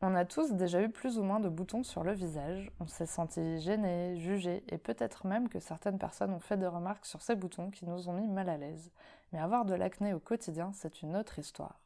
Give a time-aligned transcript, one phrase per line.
[0.00, 3.06] On a tous déjà eu plus ou moins de boutons sur le visage, on s'est
[3.06, 7.36] senti gêné, jugé, et peut-être même que certaines personnes ont fait des remarques sur ces
[7.36, 8.90] boutons qui nous ont mis mal à l'aise.
[9.32, 11.80] Mais avoir de l'acné au quotidien, c'est une autre histoire.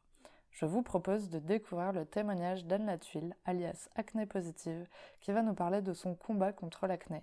[0.51, 4.87] Je vous propose de découvrir le témoignage d'Anne Latuile, alias Acné Positive,
[5.21, 7.21] qui va nous parler de son combat contre l'acné.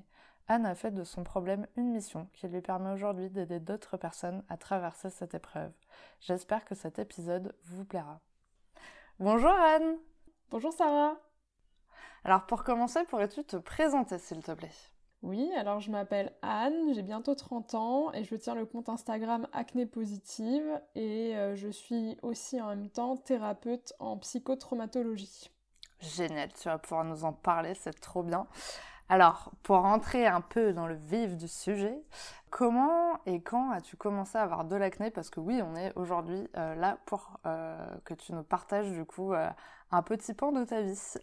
[0.49, 4.45] Anne a fait de son problème une mission qui lui permet aujourd'hui d'aider d'autres personnes
[4.49, 5.73] à traverser cette épreuve.
[6.21, 8.21] J'espère que cet épisode vous plaira.
[9.19, 9.97] Bonjour Anne
[10.49, 11.17] Bonjour Sarah.
[12.23, 14.71] Alors pour commencer, pourrais-tu te présenter s'il te plaît?
[15.23, 19.49] Oui, alors je m'appelle Anne, j'ai bientôt 30 ans et je tiens le compte Instagram
[19.53, 25.51] Acné Positive et euh, je suis aussi en même temps thérapeute en psychotraumatologie.
[26.01, 28.47] Génial, tu vas pouvoir nous en parler, c'est trop bien.
[29.09, 32.05] Alors, pour rentrer un peu dans le vif du sujet,
[32.57, 36.49] comment et quand as-tu commencé à avoir de l'acné Parce que oui, on est aujourd'hui
[36.57, 37.77] euh, là pour euh,
[38.07, 39.47] que tu nous partages du coup euh,
[39.91, 41.15] un petit pan de ta vie.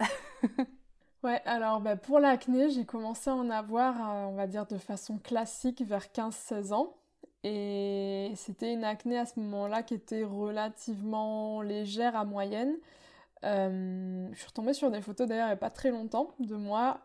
[1.24, 3.96] ouais, alors bah, pour l'acné, j'ai commencé à en avoir,
[4.30, 6.94] on va dire, de façon classique vers 15-16 ans.
[7.44, 12.76] Et c'était une acné à ce moment-là qui était relativement légère à moyenne.
[13.42, 17.02] Je suis retombée sur des photos d'ailleurs il n'y a pas très longtemps de moi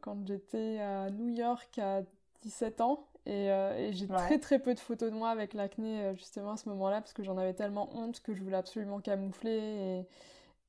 [0.00, 2.02] quand j'étais à New York à
[2.42, 6.12] 17 ans et, euh, et j'ai très très peu de photos de moi avec l'acné
[6.16, 10.06] justement à ce moment-là parce que j'en avais tellement honte que je voulais absolument camoufler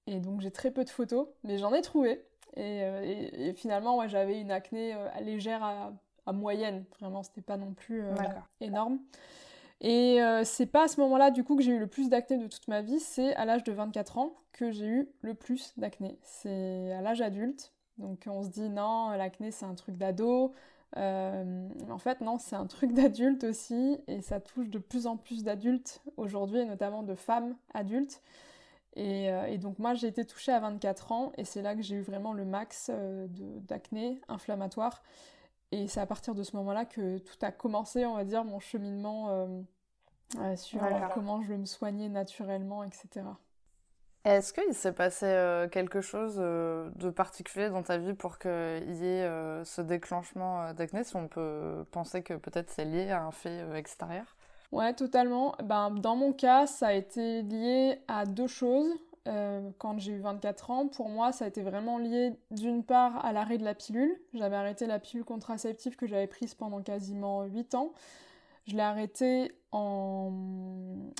[0.07, 2.23] et, et donc j'ai très peu de photos mais j'en ai trouvé
[2.55, 2.81] et,
[3.33, 5.91] et finalement ouais, j'avais une acné légère à,
[6.27, 8.03] à, moyenne vraiment c'était pas non plus
[8.61, 8.99] énorme.
[9.83, 12.37] Et euh, c'est pas à ce moment-là, du coup, que j'ai eu le plus d'acné
[12.37, 15.73] de toute ma vie, c'est à l'âge de 24 ans que j'ai eu le plus
[15.77, 16.17] d'acné.
[16.23, 17.73] C'est à l'âge adulte.
[17.97, 20.53] Donc on se dit non, l'acné c'est un truc d'ado.
[20.97, 25.17] Euh, en fait, non, c'est un truc d'adulte aussi, et ça touche de plus en
[25.17, 28.21] plus d'adultes aujourd'hui, et notamment de femmes adultes.
[28.95, 31.95] Et, euh, donc moi, j'ai été touchée à 24 ans, et c'est là que j'ai
[31.95, 32.91] eu vraiment le max
[33.67, 35.01] d'acné inflammatoire.
[35.71, 38.59] Et c'est à partir de ce moment-là que tout a commencé, on va dire, mon
[38.59, 39.29] cheminement
[40.39, 40.79] euh, sur
[41.13, 43.25] comment je vais me soigner naturellement, etc.
[44.25, 48.51] Est-ce qu'il s'est passé euh, quelque chose euh, de particulier dans ta vie pour qu'il
[48.51, 49.29] y ait
[49.65, 54.35] ce déclenchement d'acné Si on peut penser que peut-être c'est lié à un fait extérieur?
[54.71, 55.55] Ouais, totalement.
[55.63, 58.91] Ben, dans mon cas, ça a été lié à deux choses.
[59.25, 63.33] quand j'ai eu 24 ans, pour moi, ça a été vraiment lié d'une part à
[63.33, 64.19] l'arrêt de la pilule.
[64.33, 67.91] J'avais arrêté la pilule contraceptive que j'avais prise pendant quasiment 8 ans.
[68.67, 70.31] Je l'ai arrêté en,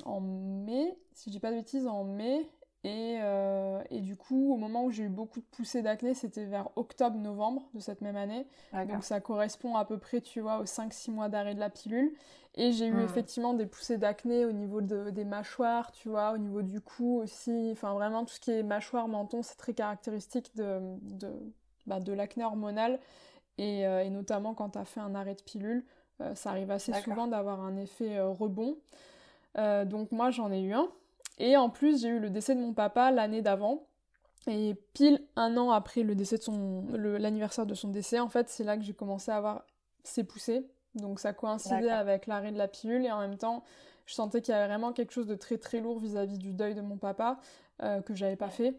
[0.05, 2.49] en mai, si je dis pas de bêtises, en mai.
[2.85, 6.43] Et, euh, et, du coup, au moment où j'ai eu beaucoup de poussées d'acné, c'était
[6.43, 8.45] vers octobre-novembre de cette même année.
[8.73, 12.13] Donc ça correspond à peu près, tu vois, aux 5-6 mois d'arrêt de la pilule.
[12.55, 13.05] Et j'ai eu hmm.
[13.05, 17.21] effectivement des poussées d'acné au niveau de, des mâchoires, tu vois, au niveau du cou
[17.23, 17.69] aussi.
[17.71, 21.31] Enfin, vraiment, tout ce qui est mâchoire, menton, c'est très caractéristique de, de,
[21.87, 22.99] bah, de l'acné hormonal.
[23.57, 25.85] Et, euh, et, notamment quand tu as fait un arrêt de pilule.
[26.21, 28.77] Euh, ça arrive assez souvent d'avoir un effet rebond.
[29.55, 30.89] Donc moi j'en ai eu un.
[31.37, 33.87] Et en plus j'ai eu le décès de mon papa l'année d'avant.
[34.47, 38.49] Et pile un an après le décès de son, l'anniversaire de son décès, en fait,
[38.49, 39.63] c'est là que j'ai commencé à avoir
[40.03, 40.67] ses poussées.
[40.95, 43.63] Donc ça coïncidait avec l'arrêt de la pilule et en même temps,
[44.05, 46.75] je sentais qu'il y avait vraiment quelque chose de très très lourd vis-à-vis du deuil
[46.75, 47.39] de mon papa
[47.81, 48.75] euh, que j'avais pas fait,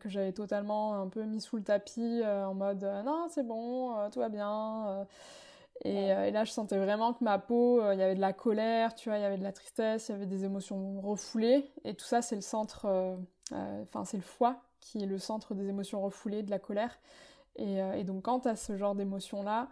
[0.00, 4.18] que j'avais totalement un peu mis sous le tapis en mode non c'est bon, tout
[4.18, 5.06] va bien.
[5.86, 8.32] Euh, et, là, je sentais vraiment que ma peau, euh, il y avait de la
[8.32, 11.70] colère, tu vois, il y avait de la tristesse, il y avait des émotions refoulées.
[11.84, 13.16] Et tout ça, c'est le centre, euh,
[13.82, 16.98] enfin, c'est le foie qui est le centre des émotions refoulées, de la colère.
[17.56, 19.68] Et, donc, quand tu as ce genre d'émotions-là,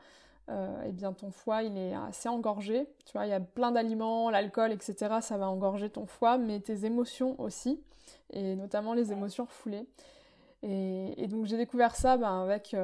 [0.48, 2.86] eh bien, ton foie, il est assez engorgé.
[3.04, 5.16] Tu vois, il y a plein d'aliments, l'alcool, etc.
[5.20, 7.82] Ça va engorger ton foie, mais tes émotions aussi.
[8.30, 9.86] Et notamment les émotions refoulées.
[10.62, 12.74] Et, donc, j'ai découvert ça ben, avec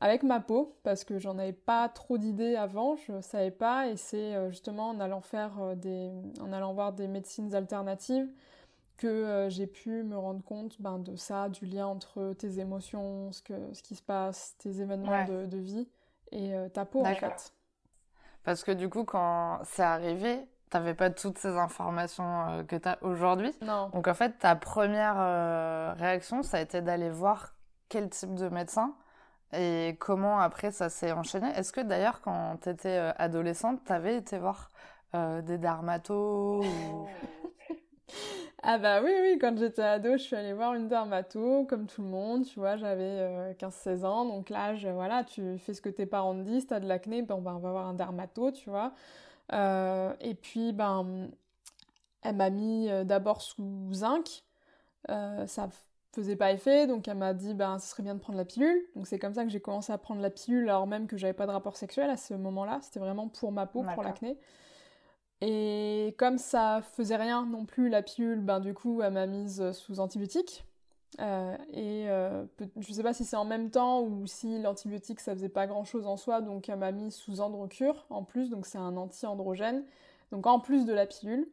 [0.00, 3.96] avec ma peau parce que j'en avais pas trop d'idées avant, je savais pas et
[3.96, 6.10] c'est euh, justement en allant faire euh, des
[6.40, 8.28] en allant voir des médecines alternatives
[8.96, 13.32] que euh, j'ai pu me rendre compte ben, de ça, du lien entre tes émotions,
[13.32, 15.88] ce, que, ce qui se passe, tes événements de, vie
[16.30, 17.52] et ta peau en fait.
[18.44, 23.02] Parce que du coup, quand c'est arrivé, t'avais pas toutes ces informations que tu as
[23.02, 23.52] aujourd'hui.
[23.62, 23.88] Non.
[23.88, 27.54] Donc en fait, ta première réaction, ça a été d'aller voir
[27.88, 28.94] quel type de médecin
[29.52, 31.48] et comment après ça s'est enchaîné?
[31.56, 34.70] Est-ce que d'ailleurs quand tu étais euh, adolescente, tu avais été voir
[35.42, 36.64] des dermatos
[38.66, 42.02] Ah bah oui, oui, quand j'étais ado, je suis allée voir une dermato, comme tout
[42.02, 46.06] le monde, tu vois, j'avais 15-16 ans, donc là, voilà, tu fais ce que tes
[46.06, 48.94] parents te disent, t'as de l'acné, ben, on va voir un dermato, tu vois.
[49.52, 51.28] et puis, ben,
[52.22, 54.44] elle m'a mis d'abord sous zinc,
[55.08, 55.68] ça
[56.14, 58.86] faisait pas effet, donc elle m'a dit ben ce serait bien de prendre la pilule.
[58.94, 61.32] Donc c'est comme ça que j'ai commencé à prendre la pilule alors même que j'avais
[61.32, 62.78] pas de rapport sexuel à ce moment-là.
[62.82, 64.38] C'était vraiment pour ma peau, pour l'acné.
[65.40, 69.72] Et comme ça faisait rien non plus la pilule, ben du coup elle m'a mise
[69.72, 70.64] sous antibiotique.
[71.20, 72.44] Euh, et euh,
[72.78, 75.84] je sais pas si c'est en même temps ou si l'antibiotique ça faisait pas grand
[75.84, 79.84] chose en soi, donc elle m'a mis sous androcure en plus, donc c'est un anti-androgène.
[80.32, 81.46] Donc en plus de la pilule,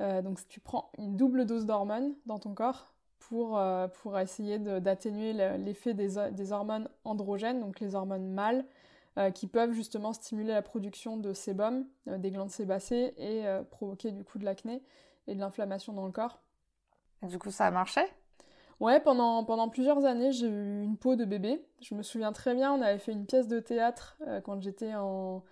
[0.00, 2.95] euh, donc tu prends une double dose d'hormones dans ton corps
[3.28, 8.64] pour, euh, pour essayer d'atténuer l'effet des, hormones androgènes, donc les hormones mâles,
[9.18, 14.12] euh, qui peuvent justement stimuler la production de sébum, euh, des glandes sébacées, et provoquer
[14.12, 14.82] du coup de l'acné
[15.26, 16.40] et de l'inflammation dans le corps.
[17.22, 18.02] Et du coup, ça a marché?
[18.78, 21.64] Ouais, pendant, pendant plusieurs années, j'ai eu une peau de bébé.
[21.80, 25.42] Je me souviens très bien, on avait fait une pièce de théâtre quand j'étais en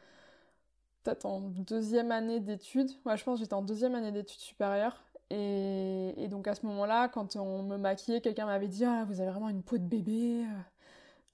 [1.03, 2.91] peut-être en deuxième année d'études.
[3.05, 5.04] Ouais, je pense que j'étais en deuxième année d'études supérieures.
[5.31, 9.31] Et, donc à ce moment-là, quand on me maquillait, quelqu'un m'avait dit Ah, vous avez
[9.31, 10.45] vraiment une peau de bébé.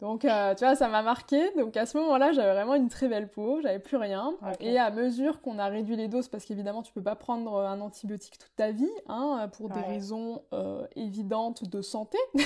[0.00, 1.50] Donc, euh, tu vois, ça m'a marqué.
[1.56, 4.34] Donc, à ce moment-là, j'avais vraiment une très belle peau, j'avais plus rien.
[4.60, 7.80] Et à mesure qu'on a réduit les doses, parce qu'évidemment, tu peux pas prendre un
[7.80, 12.18] antibiotique toute ta vie, hein, pour des raisons euh, évidentes de santé.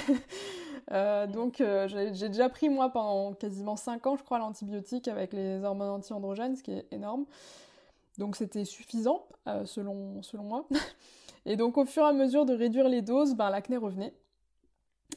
[0.93, 5.65] Euh, donc, j'ai déjà pris, moi, pendant quasiment 5 ans, je crois, l'antibiotique avec les
[5.65, 7.25] hormones anti-androgènes, ce qui est énorme.
[8.19, 9.27] Donc, c'était suffisant,
[9.65, 10.69] selon, selon moi.
[11.47, 14.15] Et donc au fur et à mesure de réduire les doses, ben, l'acné revenait.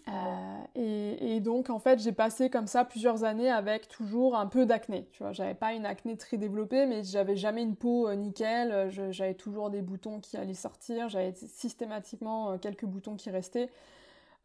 [0.08, 4.66] Euh, et, donc en fait j'ai passé comme ça plusieurs années avec toujours un peu
[4.66, 5.08] d'acné.
[5.12, 8.90] Tu vois, j'avais pas une acné très développée, mais j'avais jamais une peau euh, nickel.
[9.12, 11.10] j'avais toujours des boutons qui allaient sortir.
[11.10, 13.70] J'avais systématiquement euh, quelques boutons qui restaient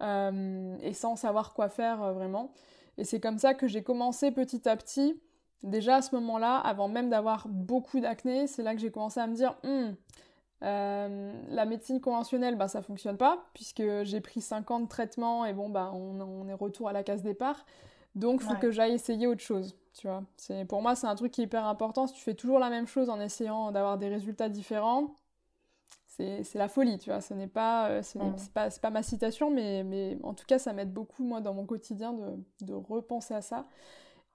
[0.01, 2.53] et sans savoir quoi faire vraiment.
[2.99, 5.21] Et c'est comme ça que j'ai commencé petit à petit.
[5.63, 9.29] Déjà à ce moment-là, avant même d'avoir beaucoup d'acné, c'est là que j'ai commencé à
[9.29, 9.95] me dire, hum,
[10.63, 15.45] euh, la médecine conventionnelle, bah, ça fonctionne pas, puisque j'ai pris 5 ans de traitement
[15.45, 17.67] et bon, bah, on, est retour à la case départ.
[18.15, 20.23] Donc, il faut que j'aille essayer autre chose, tu vois.
[20.69, 22.07] Pour moi, c'est un truc qui est hyper important.
[22.07, 25.15] Si tu fais toujours la même chose en essayant d'avoir des résultats différents,
[26.07, 27.21] c'est la folie, tu vois.
[27.21, 28.19] Ce n'est pas, euh, c'est
[28.53, 31.65] pas, pas, ma citation, mais, mais en tout cas, ça m'aide beaucoup, moi, dans mon
[31.65, 33.67] quotidien, de, de, repenser à ça.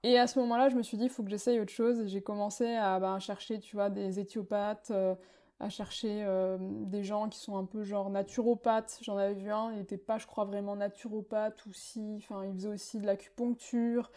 [0.02, 2.00] Et à ce moment-là, je me suis dit, il faut que j'essaye autre chose.
[2.00, 5.14] Et j'ai commencé à bah, chercher, tu vois, des éthiopathes, euh,
[5.60, 8.98] à chercher euh, des gens qui sont un peu genre naturopathes.
[9.02, 12.54] J'en avais vu un, il n'était pas, je crois, vraiment naturopathe ou si, enfin, il
[12.54, 14.10] faisait aussi de l'acupuncture.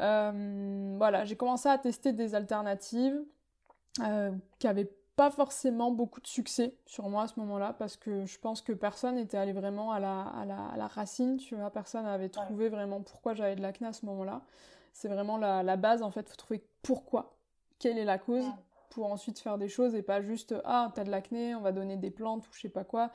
[0.00, 3.20] Euh, voilà, j'ai commencé à tester des alternatives
[4.00, 8.24] euh, qui n'avaient pas forcément beaucoup de succès sur moi à ce moment-là parce que
[8.24, 11.56] je pense que personne n'était allé vraiment à la, à, la, à la, racine, tu
[11.56, 14.42] vois, personne n'avait trouvé vraiment pourquoi j'avais de l'acné à ce moment-là.
[14.92, 17.36] C'est vraiment la, la, base en fait, il faut trouver pourquoi,
[17.80, 18.44] quelle est la cause
[18.90, 21.96] pour ensuite faire des choses et pas juste ah t'as de l'acné, on va donner
[21.96, 23.10] des plantes ou je sais pas quoi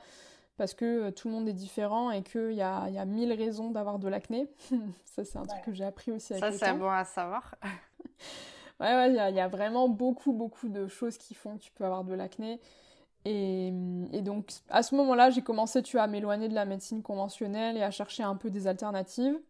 [0.56, 3.32] parce que euh, tout le monde est différent et qu'il y a, y a mille
[3.32, 4.48] raisons d'avoir de l'acné.
[5.04, 7.54] ça c'est un truc que j'ai appris aussi avec Ça c'est bon à savoir.
[8.80, 11.62] ouais ouais, il y a, y a, vraiment beaucoup beaucoup de choses qui font que
[11.62, 12.60] tu peux avoir de l'acné.
[13.26, 13.68] Et,
[14.12, 17.82] et, donc à ce moment-là, j'ai commencé tu à m'éloigner de la médecine conventionnelle et
[17.82, 19.40] à chercher un peu des alternatives.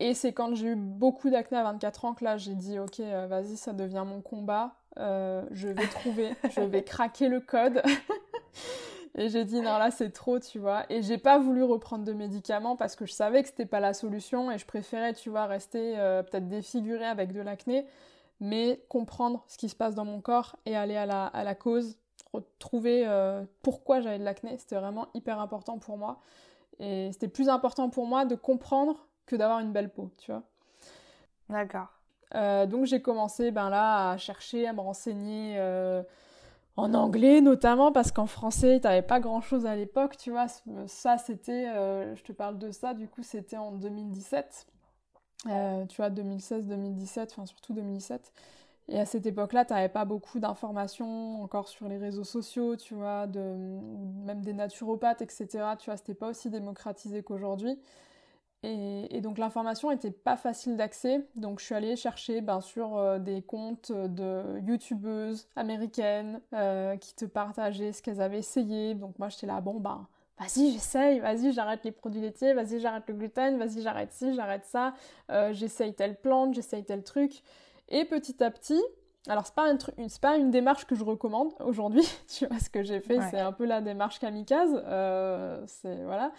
[0.00, 3.00] Et c'est quand j'ai eu beaucoup d'acné à 24 ans que là j'ai dit ok
[3.00, 7.82] euh, vas-y ça devient mon combat euh, je vais trouver, je vais craquer le code.
[9.16, 10.84] et j'ai dit non là c'est trop, tu vois.
[10.90, 13.94] Et j'ai pas voulu reprendre de médicaments parce que je savais que c'était pas la
[13.94, 17.86] solution et je préférais, tu vois, rester euh, peut-être défiguré avec de l'acné,
[18.40, 21.54] mais comprendre ce qui se passe dans mon corps et aller à la, à la
[21.54, 21.96] cause,
[22.32, 24.58] retrouver euh, pourquoi j'avais de l'acné.
[24.58, 26.20] C'était vraiment hyper important pour moi.
[26.80, 30.42] Et c'était plus important pour moi de comprendre que d'avoir une belle peau, tu vois.
[31.48, 31.93] D'accord.
[32.34, 36.02] Euh, donc j'ai commencé ben là à chercher, à me renseigner euh,
[36.76, 40.46] en anglais notamment parce qu'en français t'avais pas grand chose à l'époque, tu vois.
[40.86, 44.66] Ça c'était, euh, je te parle de ça, du coup c'était en 2017,
[45.44, 45.50] tu
[45.96, 48.32] vois 2016-2017, enfin surtout 2017.
[48.88, 53.26] Et à cette époque-là, t'avais pas beaucoup d'informations encore sur les réseaux sociaux, tu vois,
[53.26, 53.40] de,
[54.26, 55.46] même des naturopathes, etc.
[55.78, 57.78] Tu vois, c'était pas aussi démocratisé qu'aujourd'hui.
[58.64, 63.18] Et, donc l'information était pas facile d'accès, donc je suis allée chercher ben, sur euh,
[63.18, 68.94] des comptes de youtubeuses américaines euh, qui te partageaient ce qu'elles avaient essayé.
[68.94, 70.06] Donc moi j'étais là, bon ben
[70.38, 74.64] vas-y j'essaye, vas-y j'arrête les produits laitiers, vas-y j'arrête le gluten, vas-y j'arrête ci, j'arrête
[74.64, 74.94] ça,
[75.30, 77.42] euh, j'essaye telle plante, j'essaye tel truc.
[77.90, 78.82] Et petit à petit,
[79.28, 82.08] alors c'est pas un truc, c'est pas une démarche que je recommande aujourd'hui.
[82.28, 84.82] tu vois ce que j'ai fait, c'est un peu la démarche kamikaze.
[85.66, 86.32] C'est voilà,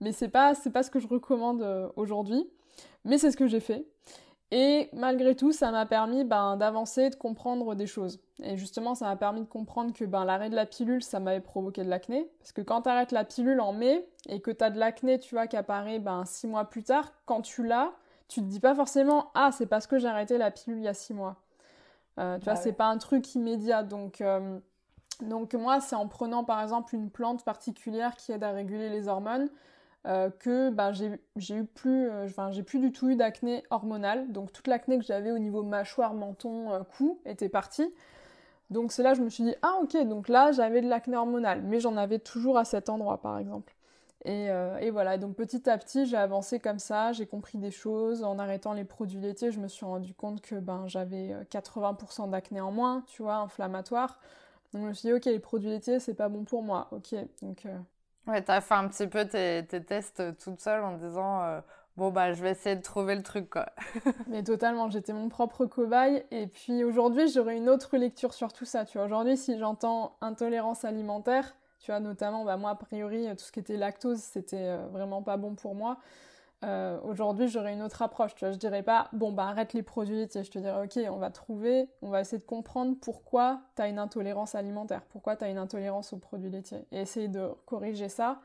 [0.00, 2.48] mais c'est pas c'est pas ce que je recommande euh, aujourd'hui.
[3.04, 3.86] Mais c'est ce que j'ai fait.
[4.50, 8.18] Et malgré tout, ça m'a permis ben, d'avancer, de comprendre des choses.
[8.42, 11.40] Et justement, ça m'a permis de comprendre que ben, l'arrêt de la pilule, ça m'avait
[11.40, 12.30] provoqué de l'acné.
[12.38, 15.18] Parce que quand tu arrêtes la pilule en mai et que tu as de l'acné,
[15.18, 17.92] tu vois, qui apparaît ben, six mois plus tard, quand tu l'as,
[18.28, 20.88] tu te dis pas forcément Ah, c'est parce que j'ai arrêté la pilule il y
[20.88, 21.36] a six mois.
[22.18, 23.82] Euh, tu vois, bah c'est pas un truc immédiat.
[23.82, 24.58] Donc, euh,
[25.20, 29.08] donc moi, c'est en prenant par exemple une plante particulière qui aide à réguler les
[29.08, 29.50] hormones.
[30.06, 34.30] Euh, que bah, j'ai eu plus, enfin, j'ai plus du tout eu d'acné hormonal.
[34.32, 37.92] Donc toute l'acné que j'avais au niveau mâchoire, menton, cou était partie.
[38.70, 41.16] Donc c'est là que je me suis dit ah ok donc là j'avais de l'acné
[41.16, 43.74] hormonal, mais j'en avais toujours à cet endroit par exemple.
[44.26, 48.22] Euh, et, voilà, donc petit à petit, j'ai avancé comme ça, j'ai compris des choses.
[48.24, 52.30] En arrêtant les produits laitiers, je me suis rendu compte que ben, j'avais 80% euh,
[52.30, 54.18] d'acné en moins, tu vois, inflammatoire.
[54.72, 56.88] Donc je me suis dit, ok, les produits laitiers, c'est pas bon pour moi.
[56.92, 57.66] Ok, donc.
[57.66, 57.78] Euh...
[58.28, 61.60] Ouais, t'as fait un petit peu tes, tests toute seule en disant, euh,
[61.96, 63.70] bon, bah, je vais essayer de trouver le truc, quoi.
[64.28, 66.22] Mais totalement, j'étais mon propre cobaye.
[66.30, 69.06] Et puis aujourd'hui, j'aurais une autre lecture sur tout ça, tu vois.
[69.06, 73.60] Aujourd'hui, si j'entends intolérance alimentaire, tu vois, notamment, bah, moi, a priori, tout ce qui
[73.60, 75.96] était lactose, c'était euh, vraiment pas bon pour moi.
[76.64, 78.34] Euh, aujourd'hui, j'aurais une autre approche.
[78.34, 80.42] Tu vois, je dirais pas, bon, bah, arrête les produits laitiers.
[80.42, 83.88] Je te dirais, ok, on va trouver, on va essayer de comprendre pourquoi tu as
[83.88, 86.84] une intolérance alimentaire, pourquoi tu as une intolérance aux produits laitiers.
[86.90, 88.40] Et essayer de corriger ça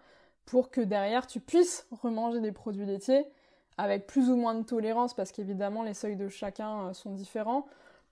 [0.46, 3.26] pour que derrière, tu puisses remanger des produits laitiers
[3.78, 7.66] avec plus ou moins de tolérance, parce qu'évidemment, les seuils de chacun euh, sont différents.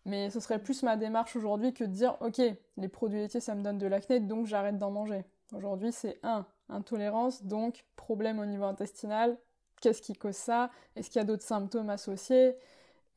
[0.05, 2.41] Mais ce serait plus ma démarche aujourd'hui que de dire ok,
[2.77, 5.23] les produits laitiers ça me donne de l'acné donc j'arrête d'en manger.
[5.53, 9.37] Aujourd'hui c'est un, intolérance, donc problème au niveau intestinal,
[9.81, 12.55] qu'est-ce qui cause ça Est-ce qu'il y a d'autres symptômes associés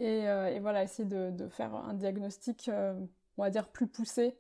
[0.00, 2.99] euh, et, voilà, essayer de, faire un diagnostic, euh,
[3.38, 4.37] on va dire, plus poussé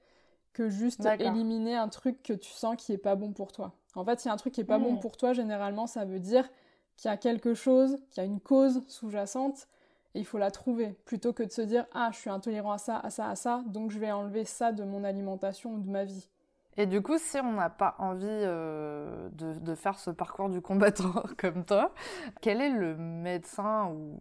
[0.52, 3.72] que juste éliminer un truc que tu sens qui est pas bon pour toi.
[3.96, 5.00] En fait, si y a un truc qui est pas bon mmh.
[5.00, 6.48] pour toi, généralement, ça veut dire
[6.96, 9.68] qu'il y a quelque chose, qu'il y a une cause sous-jacente
[10.14, 12.78] et il faut la trouver plutôt que de se dire ah je suis intolérant à
[12.78, 15.90] ça, à ça, à ça, donc je vais enlever ça de mon alimentation ou de
[15.90, 16.28] ma vie.
[16.76, 21.22] Et du coup, si on n'a pas envie euh, de, faire ce parcours du combattant
[21.38, 21.92] comme toi,
[22.40, 24.18] quel est le médecin ou,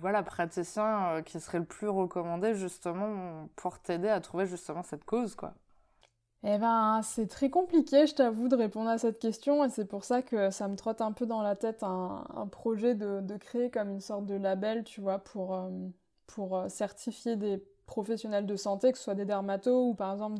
[0.00, 5.04] voilà praticien euh, qui serait le plus recommandé justement pour t'aider à trouver justement cette
[5.04, 5.54] cause quoi?
[6.44, 10.04] Eh ben, c'est très compliqué, je t'avoue, de répondre à cette question, et c'est pour
[10.04, 13.90] ça que ça me trotte un peu dans la tête un, projet de, créer comme
[13.90, 15.68] une sorte de label, tu vois, pour, euh,
[16.28, 20.38] pour certifier des professionnels de santé, que ce soit des dermatos ou par exemple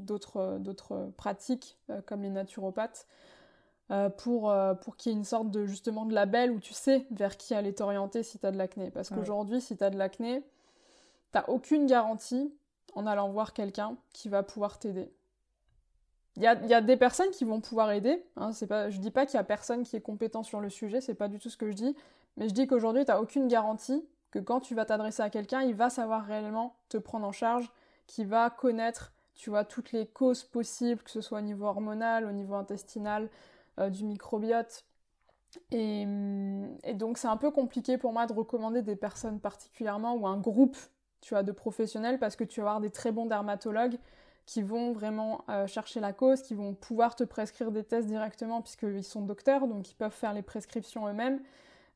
[0.00, 3.06] d'autres pratiques euh, comme les naturopathes,
[4.16, 7.36] pour, pour qu'il y ait une sorte de justement de label où tu sais vers
[7.36, 8.90] qui aller t'orienter si tu as de l'acné.
[8.90, 10.42] Parce qu'aujourd'hui, si tu as de l'acné,
[11.30, 12.52] t'as aucune garantie
[12.96, 15.08] en allant voir quelqu'un qui va pouvoir t'aider.
[16.36, 18.22] Il y a, des personnes qui vont pouvoir aider.
[18.36, 21.00] Hein, pas, je dis pas qu'il y a personne qui est compétent sur le sujet,
[21.00, 21.96] c'est pas du tout ce que je dis.
[22.36, 25.62] Mais je dis qu'aujourd'hui, tu n'as aucune garantie que quand tu vas t'adresser à quelqu'un,
[25.62, 27.70] il va savoir réellement te prendre en charge,
[28.06, 32.26] qu'il va connaître, tu vois, toutes les causes possibles, que ce soit au niveau hormonal,
[32.26, 33.28] au niveau intestinal,
[33.78, 34.84] euh, du microbiote.
[35.70, 36.06] Et,
[36.84, 40.38] et donc, c'est un peu compliqué pour moi de recommander des personnes particulièrement ou un
[40.38, 40.76] groupe,
[41.20, 43.98] tu vois, de professionnels parce que tu vas avoir des très bons dermatologues
[44.46, 48.62] qui vont vraiment euh, chercher la cause, qui vont pouvoir te prescrire des tests directement
[48.62, 51.40] puisqu'ils sont docteurs, donc ils peuvent faire les prescriptions eux-mêmes,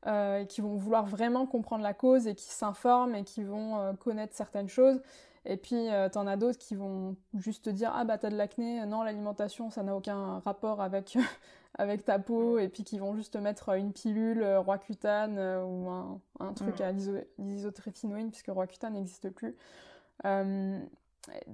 [0.07, 3.77] euh, et qui vont vouloir vraiment comprendre la cause et qui s'informent et qui vont
[3.77, 5.01] euh, connaître certaines choses.
[5.43, 8.85] Et puis t'en as d'autres qui vont juste te dire ah bah t'as de l'acné,
[8.85, 11.17] non l'alimentation ça n'a aucun rapport avec
[11.79, 12.59] avec ta peau.
[12.59, 16.91] Et puis qui vont juste te mettre une pilule Roaccutane ou un, truc à
[17.39, 19.55] l'isotrétinoïne puisque Roaccutane n'existe plus.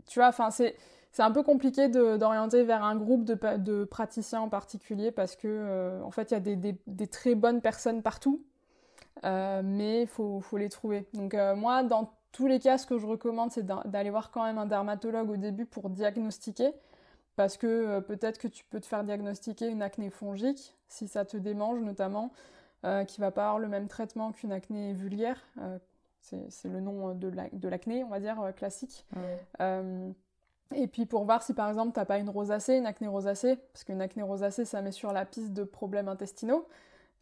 [0.05, 0.75] Tu vois, enfin, c'est,
[1.17, 5.47] c'est un peu compliqué d'orienter vers un groupe de, de, praticiens en particulier parce que,
[5.47, 8.45] euh, en fait, il y a des, des, des, très bonnes personnes partout,
[9.25, 11.07] euh, mais il faut, faut, les trouver.
[11.15, 14.43] Donc, euh, moi, dans tous les cas, ce que je recommande, c'est d'aller voir quand
[14.43, 16.71] même un dermatologue au début pour diagnostiquer.
[17.35, 21.35] Parce que peut-être que tu peux te faire diagnostiquer une acné fongique, si ça te
[21.35, 22.31] démange notamment,
[23.07, 25.41] qui va pas avoir le même traitement qu'une acné vulgaire,
[26.21, 29.07] c'est le nom de l'acné, on va dire, classique.
[30.75, 33.57] Et puis pour voir si par exemple tu n'as pas une rosacée, une acné rosacée,
[33.73, 36.67] parce qu'une acné rosacée ça met sur la piste de problèmes intestinaux.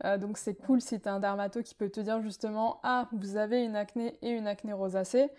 [0.04, 3.08] Euh, donc c'est cool si tu as un dermato qui peut te dire justement ah
[3.14, 5.30] vous avez une acné et une acné rosacée.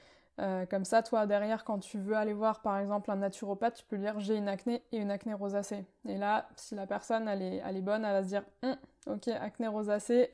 [0.71, 3.97] comme ça toi derrière quand tu veux aller voir par exemple un naturopathe tu peux
[3.97, 5.85] lui dire j'ai une acné et une acné rosacée.
[6.07, 8.77] Et là si la personne elle est, elle est bonne elle va se dire hum,
[9.09, 10.31] ok acné rosacée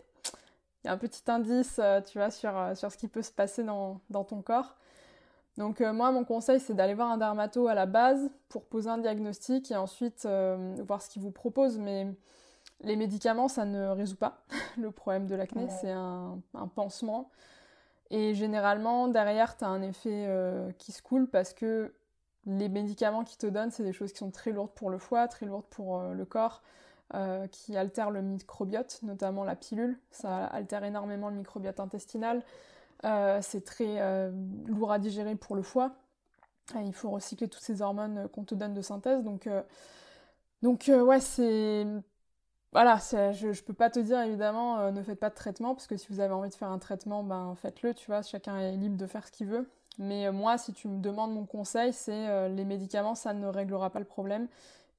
[0.83, 3.23] il y a un petit indice, euh, tu vois, sur, euh, sur ce qui peut
[3.23, 4.77] se passer dans, ton corps.
[5.59, 8.99] Donc moi, mon conseil, c'est d'aller voir un dermato à la base pour poser un
[8.99, 11.79] diagnostic et ensuite voir ce qu'il vous propose.
[11.79, 12.07] Mais
[12.81, 14.45] les médicaments, ça ne résout pas
[14.79, 16.41] le problème de l'acné, c'est un,
[16.75, 17.31] pansement.
[18.11, 20.27] Et généralement, derrière, tu as un effet
[20.79, 21.93] qui se coule parce que
[22.47, 25.29] les médicaments qu'ils te donnent, c'est des choses qui sont très lourdes pour le foie,
[25.29, 26.63] très lourdes pour euh, le corps,
[27.15, 29.99] euh, qui altèrent le microbiote, notamment la pilule.
[30.11, 32.43] Ça altère énormément le microbiote intestinal.
[33.05, 34.31] Euh, c'est très
[34.67, 35.93] lourd à digérer pour le foie.
[36.77, 39.23] il faut recycler toutes ces hormones qu'on te donne de synthèse.
[39.25, 39.49] Donc,
[40.63, 41.87] donc ouais, c'est
[42.73, 45.97] voilà, je, ne peux pas te dire évidemment ne faites pas de traitement parce que
[45.97, 48.97] si vous avez envie de faire un traitement, ben faites-le, tu vois, chacun est libre
[48.97, 49.69] de faire ce qu'il veut.
[49.99, 53.47] Mais euh, moi, si tu me demandes mon conseil, c'est euh, les médicaments, ça ne
[53.47, 54.49] réglera pas le problème.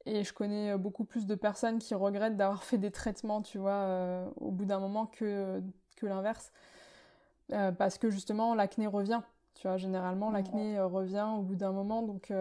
[0.06, 3.58] Et je connais euh, beaucoup plus de personnes qui regrettent d'avoir fait des traitements, tu
[3.58, 5.62] vois, au bout d'un moment que,
[5.98, 6.52] que l'inverse.
[7.78, 9.22] Parce que justement, l'acné revient.
[9.56, 12.02] Tu vois, généralement, l'acné revient au bout d'un moment.
[12.02, 12.32] Donc.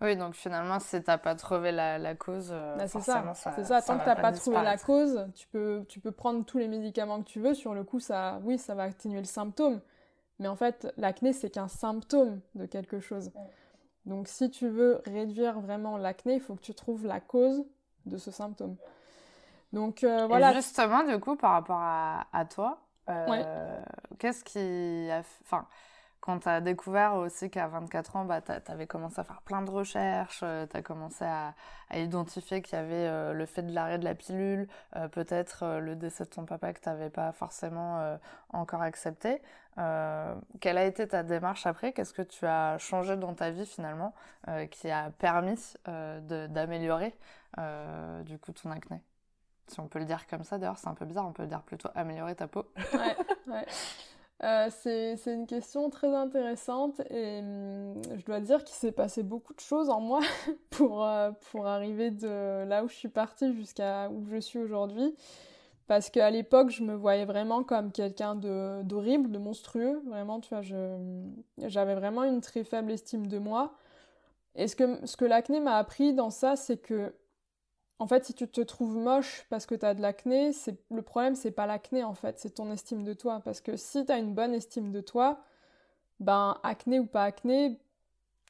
[0.00, 3.32] Oui, donc finalement, si t'as pas trouvé la, la cause, bah, c'est ça.
[3.34, 3.80] C'est ça.
[3.82, 6.66] Tant que t'as pas, pas trouvé la cause, tu peux, tu peux prendre tous les
[6.66, 7.54] médicaments que tu veux.
[7.54, 9.80] Sur le coup, ça, oui, ça va atténuer le symptôme.
[10.40, 13.30] Mais en fait, l'acné, c'est qu'un symptôme de quelque chose.
[14.06, 17.64] Donc si tu veux réduire vraiment l'acné, il faut que tu trouves la cause
[18.06, 18.76] de ce symptôme.
[19.72, 20.50] Donc euh, voilà.
[20.50, 23.82] Et justement, du coup, par rapport à, toi, euh,
[24.18, 25.22] qu'est-ce qui a...
[25.44, 25.66] Enfin,
[26.22, 29.60] quand tu as découvert aussi qu'à 24 ans, bah, tu avais commencé à faire plein
[29.60, 31.54] de recherches, euh, tu as commencé à,
[31.94, 35.96] identifier qu'il y avait euh, le fait de l'arrêt de la pilule, euh, peut-être le
[35.96, 38.18] décès de ton papa que tu n'avais pas forcément
[38.50, 39.42] encore accepté.
[39.76, 41.92] quelle a été ta démarche après?
[41.92, 44.14] Qu'est-ce que tu as changé dans ta vie finalement
[44.70, 47.14] qui a permis d'améliorer
[48.24, 49.02] du coup ton acné?
[49.68, 51.48] Si on peut le dire comme ça, d'ailleurs, c'est un peu bizarre, on peut le
[51.48, 52.64] dire plutôt améliorer ta peau.
[52.94, 53.16] ouais,
[53.46, 53.66] ouais.
[54.44, 59.54] Euh, c'est une question très intéressante et hum, je dois dire qu'il s'est passé beaucoup
[59.54, 60.18] de choses en moi
[60.70, 65.14] pour, euh, pour arriver de là où je suis partie jusqu'à où je suis aujourd'hui.
[65.86, 70.00] Parce qu'à l'époque, je me voyais vraiment comme quelqu'un d'horrible, de, monstrueux.
[70.06, 70.62] Vraiment, tu vois,
[71.58, 73.74] j'avais vraiment une très faible estime de moi.
[74.54, 77.14] Et ce que, ce que l'acné m'a appris dans ça, c'est que
[78.02, 81.02] en fait, si tu te trouves moche parce que tu as de l'acné, c'est le
[81.02, 84.10] problème c'est pas l'acné en fait, c'est ton estime de toi parce que si tu
[84.10, 85.38] as une bonne estime de toi,
[86.18, 87.78] ben acné ou pas acné,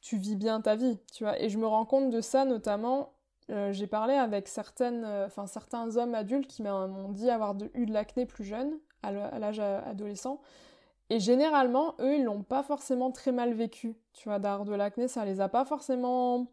[0.01, 1.39] tu vis bien ta vie, tu vois.
[1.39, 3.13] Et je me rends compte de ça notamment
[3.51, 7.93] euh, j'ai parlé avec certaines euh, certains hommes adultes qui m'ont dit avoir eu de
[7.93, 10.39] l'acné plus jeune à l'âge adolescent
[11.09, 13.95] et généralement, eux, ils l'ont pas forcément très mal vécu.
[14.13, 16.47] Tu vois, d'avoir de l'acné, ça les a pas forcément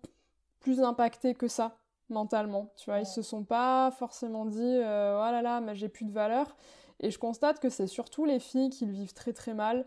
[0.60, 1.76] plus impactés que ça
[2.10, 2.72] mentalement.
[2.76, 6.04] Tu vois, ils se sont pas forcément dit euh, oh là là, mais j'ai plus
[6.04, 6.56] de valeur.
[7.00, 9.86] Et je constate que c'est surtout les filles qui le vivent très très mal.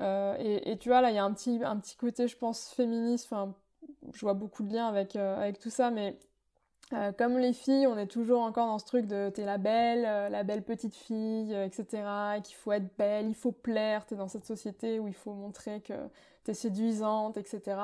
[0.00, 2.70] Euh, et, tu vois, là, il y a un petit, un petit côté, je pense,
[2.70, 3.26] féministe.
[3.30, 3.54] Enfin,
[4.12, 6.18] je vois beaucoup de liens avec, euh, avec tout ça, mais
[7.18, 10.42] comme les filles, on est toujours encore dans ce truc de t'es la belle, la
[10.42, 11.84] belle petite fille, etc.
[12.42, 15.82] qu'il faut être belle, il faut plaire, t'es dans cette société où il faut montrer
[15.82, 15.94] que
[16.42, 17.76] t'es séduisante, etc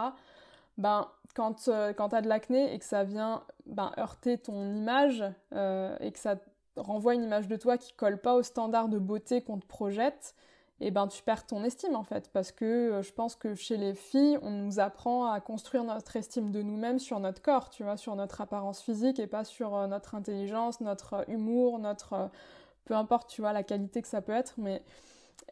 [0.78, 5.22] ben, quand, euh, tu as de l'acné et que ça vient ben, heurter ton image
[5.54, 6.36] euh, et que ça
[6.76, 10.34] renvoie une image de toi qui colle pas au standard de beauté qu'on te projette,
[10.80, 12.30] et eh ben tu perds ton estime en fait.
[12.32, 16.16] Parce que euh, je pense que chez les filles on nous apprend à construire notre
[16.16, 19.88] estime de nous-mêmes sur notre corps tu vois sur notre apparence physique et pas sur
[19.88, 22.30] notre intelligence notre humour notre
[22.84, 24.54] peu importe tu vois la qualité que ça peut être.
[24.58, 24.82] Mais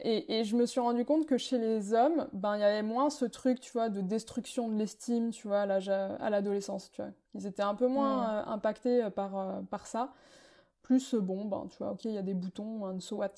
[0.00, 2.82] et, et, je me suis rendu compte que chez les hommes, ben il y avait
[2.82, 7.12] moins ce truc, tu vois, de destruction de l'estime, tu vois, à l'adolescence, tu vois.
[7.34, 10.12] Ils étaient un peu moins euh, impactés euh, par, euh, par ça.
[10.82, 13.30] Plus, bon, ben tu vois, ok, il y a des boutons, un so what.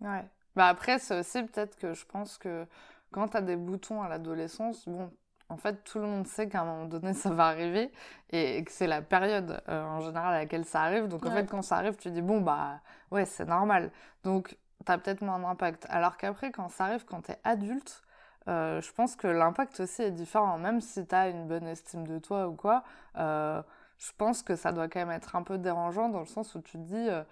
[0.00, 0.24] Ouais.
[0.56, 2.66] Bah après, c'est aussi peut-être que je pense que
[3.12, 5.10] quand tu as des boutons à l'adolescence, bon,
[5.50, 7.92] en fait, tout le monde sait qu'à un moment donné, ça va arriver
[8.30, 11.06] et que c'est la période en général à laquelle ça arrive.
[11.06, 13.90] Donc, en fait, quand ça arrive, tu dis, bon, bah, ouais, c'est normal.
[14.24, 15.86] Donc, t'as peut-être moins d'impact.
[15.90, 18.02] Alors qu'après, quand ça arrive, quand t'es adulte,
[18.48, 20.58] euh, je pense que l'impact aussi est différent.
[20.58, 22.84] Même si t'as une bonne estime de toi ou quoi,
[23.16, 23.62] euh,
[23.98, 26.60] je pense que ça doit quand même être un peu dérangeant dans le sens où
[26.60, 27.22] tu te dis, euh,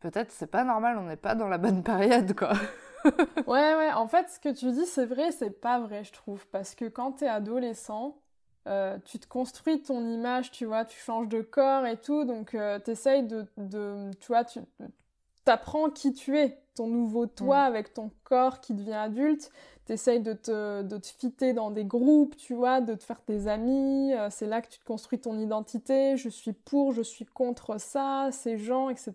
[0.00, 2.52] peut-être c'est pas normal, on n'est pas dans la bonne période, quoi.
[3.46, 6.44] ouais, ouais, en fait, ce que tu dis, c'est vrai, c'est pas vrai, je trouve.
[6.48, 8.16] Parce que quand t'es adolescent,
[9.06, 13.22] tu te construis ton image, tu vois, tu changes de corps et tout, donc t'essayes
[13.22, 14.60] de, de, tu vois, tu
[15.46, 17.66] t'apprends qui tu es ton nouveau toi mm.
[17.66, 19.50] avec ton corps qui devient adulte.
[19.84, 23.46] T'essayes de te, de te fitter dans des groupes, tu vois, de te faire tes
[23.46, 24.12] amis.
[24.12, 26.16] Euh, c'est là que tu te construis ton identité.
[26.16, 29.12] Je suis pour, je suis contre ça, ces gens, etc.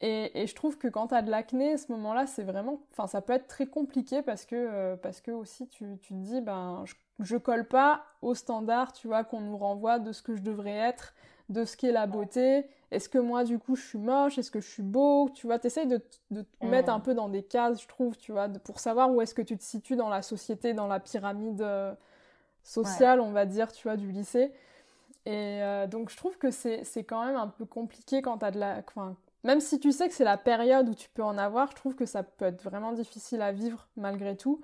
[0.00, 2.80] Et, je trouve que quand tu as de l'acné, à ce moment-là, c'est vraiment.
[2.92, 6.18] Enfin, ça peut être très compliqué parce que, euh, parce que aussi, tu, tu, te
[6.18, 10.22] dis, ben, je, je colle pas au standard, tu vois, qu'on nous renvoie de ce
[10.22, 11.14] que je devrais être,
[11.48, 12.66] de ce qu'est la beauté.
[12.90, 14.38] Est-ce que moi, du coup, je suis moche?
[14.38, 15.28] Est-ce que je suis beau?
[15.34, 18.32] Tu vois, t'essayes de, de te mettre un peu dans des cases, je trouve, tu
[18.32, 21.60] vois, pour savoir où est-ce que tu te situes dans la société, dans la pyramide
[21.62, 21.94] euh,
[22.62, 24.52] sociale, on va dire, tu vois, du lycée.
[25.26, 28.58] Et euh, donc, je trouve que c'est quand même un peu compliqué quand t'as de
[28.58, 28.82] la.
[28.88, 31.76] Enfin, même si tu sais que c'est la période où tu peux en avoir, je
[31.76, 34.62] trouve que ça peut être vraiment difficile à vivre malgré tout.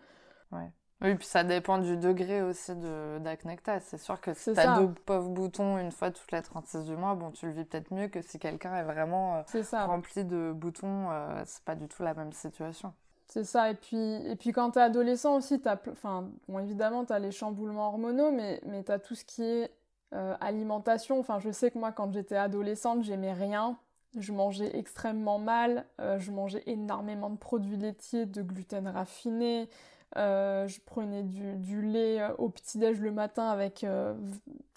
[0.53, 0.71] Ouais.
[1.05, 4.89] Oui, puis ça dépend du degré aussi tu C'est sûr que si tu as deux
[5.05, 8.09] pauvres boutons une fois toutes les 36 du mois, bon, tu le vis peut-être mieux
[8.09, 11.11] que si quelqu'un est vraiment euh, rempli de boutons.
[11.11, 12.95] Euh, c'est pas du tout la même situation.
[13.27, 13.71] C'est ça.
[13.71, 17.19] Et puis, et puis quand tu es adolescent aussi, as, enfin, bon, évidemment, tu as
[17.19, 19.71] les chamboulements hormonaux, mais, mais tu as tout ce qui est
[20.15, 21.21] euh, alimentation.
[21.21, 23.77] Enfin, je sais que moi, quand j'étais adolescente, j'aimais rien.
[24.19, 25.85] Je mangeais extrêmement mal.
[25.99, 29.69] je mangeais énormément de produits laitiers, de gluten raffiné.
[30.17, 34.15] Euh, je prenais du, lait euh, au petit-déj le matin avec, euh,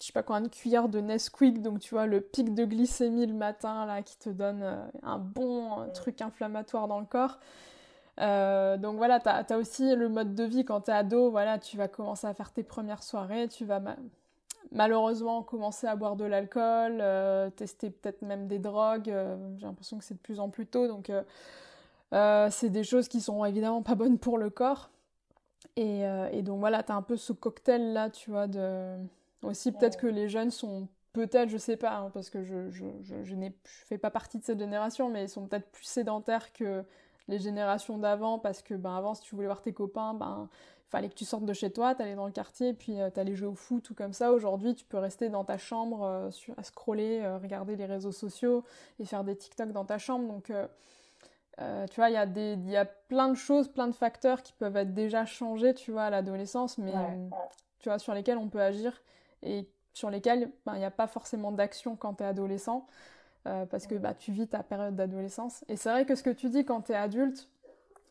[0.00, 3.26] je sais pas quoi, une cuillère de Nesquik, donc tu vois, le pic de glycémie
[3.26, 4.64] le matin, là, qui te donne
[5.04, 7.38] un bon truc inflammatoire dans le corps.
[8.18, 10.64] donc voilà, tu as, aussi le mode de vie.
[10.64, 13.80] Quand tu es ado, voilà, tu vas commencer à faire tes premières soirées, tu vas
[14.72, 17.00] malheureusement commencer à boire de l'alcool,
[17.54, 19.14] tester peut-être même des drogues,
[19.56, 21.12] j'ai l'impression que c'est de plus en plus tôt, donc
[22.10, 24.90] c'est des choses qui sont évidemment pas bonnes pour le corps.
[25.78, 28.96] Euh, et, donc voilà, tu as un peu ce cocktail là, tu vois, de...
[29.42, 32.84] Aussi peut-être que les jeunes sont peut-être, je sais pas, hein, parce que je, je,
[33.02, 36.52] je, je ne fais pas partie de cette génération, mais ils sont peut-être plus sédentaires
[36.52, 36.84] que
[37.28, 40.48] les générations d'avant, parce que ben, avant, si tu voulais voir tes copains, ben,
[40.88, 43.36] il fallait que tu sortes de chez toi, t'allais dans le quartier, puis euh, t'allais
[43.36, 44.32] jouer au foot, tout comme ça.
[44.32, 48.64] Aujourd'hui, tu peux rester dans ta chambre, euh, à scroller, regarder les réseaux sociaux
[48.98, 50.26] et faire des TikTok dans ta chambre.
[50.26, 50.50] Donc
[51.60, 54.42] euh, tu vois, il y, a des, y a plein de choses, plein de facteurs
[54.42, 56.92] qui peuvent être déjà changés, tu vois, à l'adolescence, mais
[57.80, 59.02] tu vois, sur lesquels on peut agir
[59.42, 62.86] et sur lesquels ben, il n'y a pas forcément d'action quand tu es adolescent,
[63.46, 65.64] euh, parce que bah, tu vis ta période d'adolescence.
[65.68, 67.48] Et c'est vrai que ce que tu dis quand tu es adulte,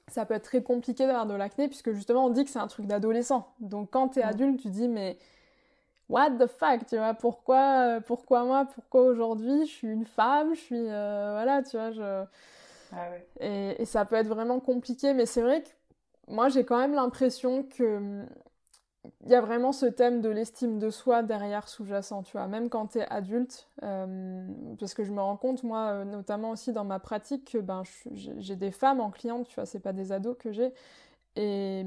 [0.09, 2.67] ça peut être très compliqué d'avoir de l'acné, puisque justement on dit que c'est un
[2.67, 3.47] truc d'adolescent.
[3.61, 5.17] Donc quand tu es adulte, tu dis, mais
[6.09, 10.59] what the fuck, tu vois, pourquoi, pourquoi moi, pourquoi aujourd'hui, je suis une femme, je
[10.59, 12.25] suis, euh, voilà, tu vois, je
[12.91, 15.69] ah et, ça peut être vraiment compliqué, mais c'est vrai que
[16.27, 18.25] moi j'ai quand même l'impression que
[19.25, 22.69] il y a vraiment ce thème de l'estime de soi derrière sous-jacent, tu vois, même
[22.69, 24.47] quand tu es adulte, euh,
[24.79, 27.83] parce que je me rends compte, moi, euh, notamment aussi dans ma pratique, que ben,
[28.11, 30.73] j'ai des femmes en cliente, tu vois, c'est pas des ados que j'ai,
[31.35, 31.81] et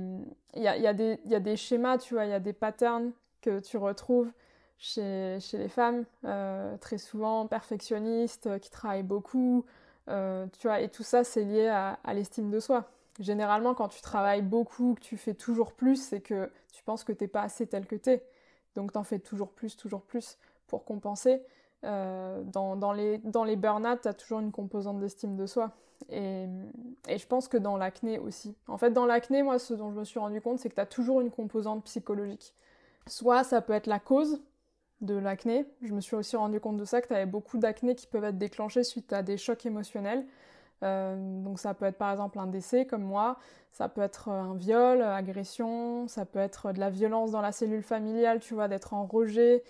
[0.55, 3.13] il y a, y, y a, des schémas, tu vois, il y a des patterns
[3.41, 4.31] que tu retrouves
[4.79, 9.65] chez, chez les femmes, euh, très souvent perfectionnistes, qui travaillent beaucoup,
[10.11, 12.85] euh, tu vois, et tout ça, c'est lié à, l'estime de soi.
[13.19, 17.13] Généralement, quand tu travailles beaucoup, que tu fais toujours plus, c'est que tu penses que
[17.13, 18.25] t'es pas assez tel que t'es.
[18.75, 21.43] Donc, t'en fais toujours plus, toujours plus pour compenser.
[21.85, 25.73] Euh, dans, les, dans les burn-out, t'as toujours une composante d'estime de soi.
[26.09, 26.47] Et,
[27.09, 28.57] et, je pense que dans l'acné aussi.
[28.69, 30.87] En fait, dans l'acné, moi, ce dont je me suis rendu compte, c'est que t'as
[30.87, 32.55] toujours une composante psychologique.
[33.07, 34.41] Soit ça peut être la cause,
[35.01, 35.67] de l'acné.
[35.83, 38.25] Je me suis aussi rendu compte de ça, que tu avais beaucoup d'acné qui peuvent
[38.25, 40.25] être déclenchés suite à des chocs émotionnels.
[40.83, 43.39] Euh, donc ça peut être par exemple un décès comme moi,
[43.71, 47.83] ça peut être un viol, agression, ça peut être de la violence dans la cellule
[47.83, 49.63] familiale, tu vois, d'être en rejet,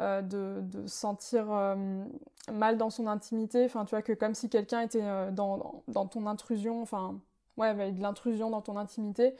[0.00, 2.04] euh, de, sentir euh,
[2.52, 6.26] mal dans son intimité, enfin tu vois que comme si quelqu'un était dans, dans, ton
[6.26, 7.18] intrusion, enfin
[7.56, 9.34] ouais, de l'intrusion dans ton intimité.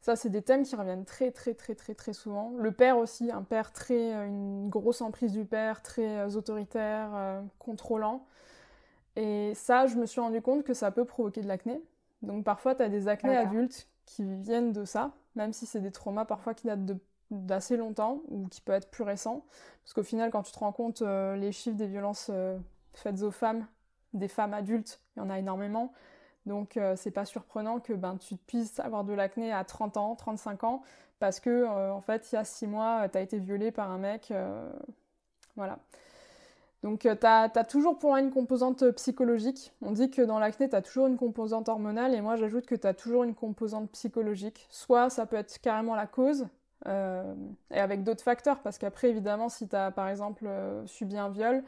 [0.00, 2.52] Ça, c'est des thèmes qui reviennent très, très, très, très, très souvent.
[2.56, 7.10] Le père aussi, un père très, euh, une grosse emprise du père, très euh, autoritaire,
[7.14, 8.24] euh, contrôlant.
[9.16, 11.82] Et ça, je me suis rendu compte que ça peut provoquer de l'acné.
[12.22, 15.90] Donc parfois, tu as des acnés adultes qui viennent de ça, même si c'est des
[15.90, 16.98] traumas parfois qui datent
[17.30, 19.44] d'assez longtemps ou qui peuvent être plus récents.
[19.82, 22.30] Parce qu'au final, quand tu te rends compte, les chiffres des violences
[22.92, 23.66] faites aux femmes,
[24.12, 25.92] des femmes adultes, il y en a énormément.
[26.46, 30.14] Donc euh, c'est pas surprenant que ben, tu puisses avoir de l'acné à 30 ans,
[30.16, 30.82] 35 ans,
[31.18, 33.90] parce que euh, en fait il y a 6 mois tu as été violée par
[33.90, 34.30] un mec.
[34.30, 34.70] Euh,
[35.56, 35.78] voilà.
[36.82, 39.72] Donc tu as, toujours pour moi une composante psychologique.
[39.82, 42.74] On dit que dans l'acné tu as toujours une composante hormonale et moi j'ajoute que
[42.74, 44.66] tu as toujours une composante psychologique.
[44.70, 46.48] Soit ça peut être carrément la cause,
[46.86, 50.48] et avec d'autres facteurs, parce qu'après évidemment si tu as par exemple
[50.86, 51.62] subi un viol,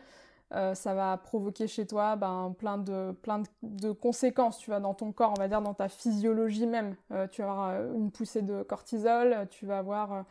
[0.54, 4.92] euh, ça va provoquer chez toi ben, plein, de, plein de, conséquences, tu vois, dans
[4.92, 6.94] ton corps, on va dire dans ta physiologie même.
[7.10, 10.24] Euh, tu vas avoir euh, une poussée de cortisol, tu vas avoir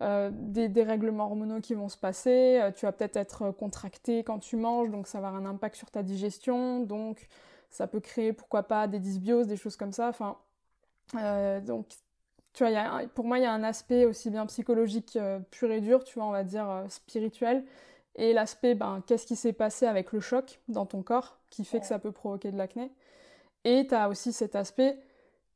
[0.00, 4.90] des dérèglements hormonaux qui vont se passer, tu vas peut-être être contracté quand tu manges,
[4.90, 7.26] donc ça va avoir un impact sur ta digestion, donc
[7.68, 10.08] ça peut créer, pourquoi pas, des dysbioses, des choses comme ça.
[10.08, 10.36] Enfin,
[11.62, 11.86] donc,
[12.52, 15.18] tu vois, pour moi, il y a un aspect aussi bien psychologique
[15.50, 17.64] pur et dur, tu vois, on va dire spirituel,
[18.18, 21.78] et l'aspect, ben, qu'est-ce qui s'est passé avec le choc dans ton corps qui fait
[21.80, 22.92] que ça peut provoquer de l'acné.
[23.64, 24.98] Et tu as aussi cet aspect,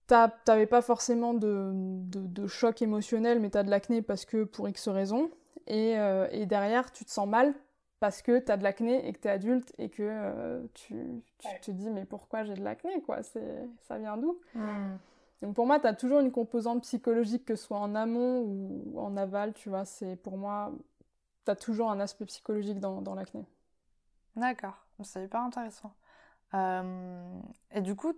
[0.07, 4.68] t'avais pas forcément de, de, choc émotionnel, mais tu as de l'acné parce que pour
[4.68, 5.31] X raisons.
[5.66, 7.53] Et, euh, et, derrière, tu te sens mal
[8.01, 10.94] parce que tu as de l'acné et que tu es adulte et que euh, tu,
[11.38, 13.22] tu te dis mais pourquoi j'ai de l'acné quoi?
[13.22, 14.38] Ça vient d'où?
[14.55, 14.96] Hmm.
[15.42, 18.98] Donc pour moi, tu as toujours une composante psychologique, que ce soit en amont ou
[18.98, 19.85] en aval, tu vois.
[19.85, 20.72] C'est pour moi,
[21.50, 23.46] as toujours un aspect psychologique dans, dans l'acné.
[24.37, 25.94] D'accord, c'est hyper intéressant.
[26.55, 28.14] Euh, et du coup,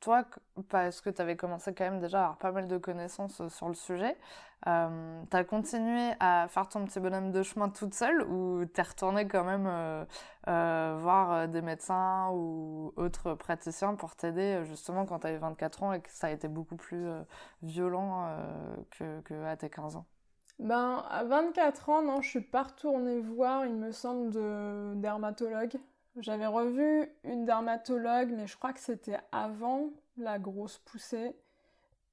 [0.00, 0.24] toi,
[0.68, 3.48] parce que tu avais commencé quand même déjà à avoir pas mal de connaissances euh,
[3.48, 4.16] sur le sujet,
[4.66, 8.82] euh, tu as continué à faire ton petit bonhomme de chemin toute seule ou t'es
[8.82, 10.06] retourné quand même
[10.46, 16.00] voir des médecins ou autres praticiens pour t'aider justement quand tu avais 24 ans et
[16.00, 17.06] que ça a été beaucoup plus
[17.62, 18.26] violent
[18.90, 20.06] que, que, tes 15 ans?
[20.58, 25.76] Ben, à 24 ans, non, je suis pas retournée voir, il me semble, de dermatologue.
[26.16, 31.34] J'avais revu une dermatologue, mais je crois que c'était avant la grosse poussée.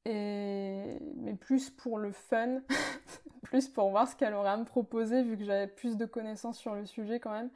[0.05, 0.97] Et...
[1.17, 2.61] Mais plus pour le fun,
[3.43, 6.57] plus pour voir ce qu'elle aurait à me proposer, vu que j'avais plus de connaissances
[6.57, 7.51] sur le sujet quand même.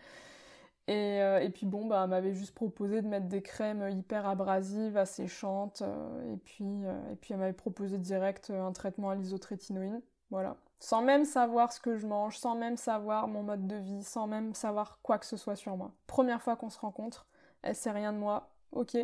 [0.87, 4.27] Et, euh, et puis bon, bah, elle m'avait juste proposé de mettre des crèmes hyper
[4.27, 5.81] abrasives, asséchantes.
[5.81, 10.01] Euh, et, puis, euh, et puis elle m'avait proposé direct un traitement à l'isotrétinoïne.
[10.29, 14.03] Voilà sans même savoir ce que je mange, sans même savoir mon mode de vie,
[14.03, 15.91] sans même savoir quoi que ce soit sur moi.
[16.07, 17.25] Première fois qu'on se rencontre,
[17.61, 18.97] elle sait rien de moi, ok,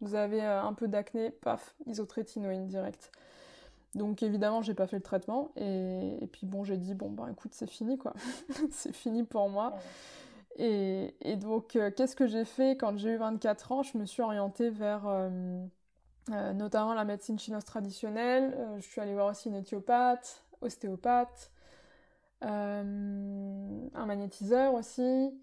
[0.00, 3.10] vous avez euh, un peu d'acné, paf, isotrétinoïne direct.
[3.94, 7.54] Donc évidemment, j'ai pas fait le traitement et, puis bon, j'ai dit bon bah écoute,
[7.54, 8.12] c'est fini quoi,
[8.70, 9.74] c'est fini pour moi.
[10.58, 13.82] Et, donc euh, qu'est-ce que j'ai fait quand j'ai eu 24 ans?
[13.82, 18.54] Je me suis orientée vers euh, notamment la médecine chinoise traditionnelle.
[18.76, 21.50] je suis allée voir aussi une éthiopathe, ostéopathe,
[22.44, 25.34] euh, un magnétiseur aussi.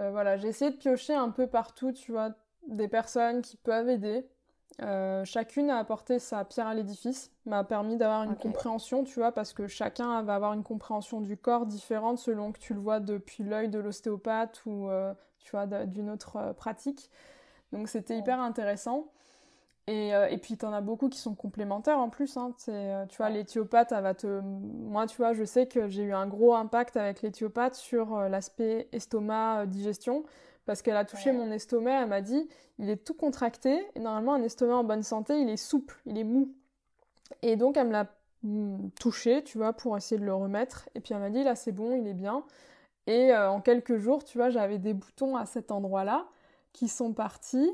[0.00, 2.30] Euh, voilà, j'ai essayé de piocher un peu partout, tu vois,
[2.66, 4.26] des personnes qui peuvent aider.
[4.82, 9.30] Euh, chacune a apporté sa pierre à l'édifice, m'a permis d'avoir une compréhension, tu vois,
[9.30, 12.98] parce que chacun va avoir une compréhension du corps différente selon que tu le vois
[12.98, 14.88] depuis l'œil de l'ostéopathe ou,
[15.38, 17.08] tu vois, d'une autre pratique.
[17.72, 19.12] Donc c'était hyper intéressant.
[19.86, 22.36] Et, euh, et puis, tu en as beaucoup qui sont complémentaires en plus.
[22.36, 22.54] Hein.
[22.68, 24.40] Euh, tu vois, l'éthiopathe, elle va te.
[24.40, 28.28] Moi, tu vois, je sais que j'ai eu un gros impact avec l'éthiopathe sur euh,
[28.28, 30.24] l'aspect estomac-digestion.
[30.64, 33.86] Parce qu'elle a touché mon estomac, elle m'a dit il est tout contracté.
[33.94, 36.54] Et normalement, un estomac en bonne santé, il est souple, il est mou.
[37.42, 38.06] Et donc, elle me l'a
[38.42, 40.88] mm, touché, tu vois, pour essayer de le remettre.
[40.94, 42.44] Et puis, elle m'a dit là, c'est bon, il est bien.
[43.06, 46.26] Et en quelques jours, tu vois, j'avais des boutons à cet endroit-là
[46.72, 47.70] qui sont partis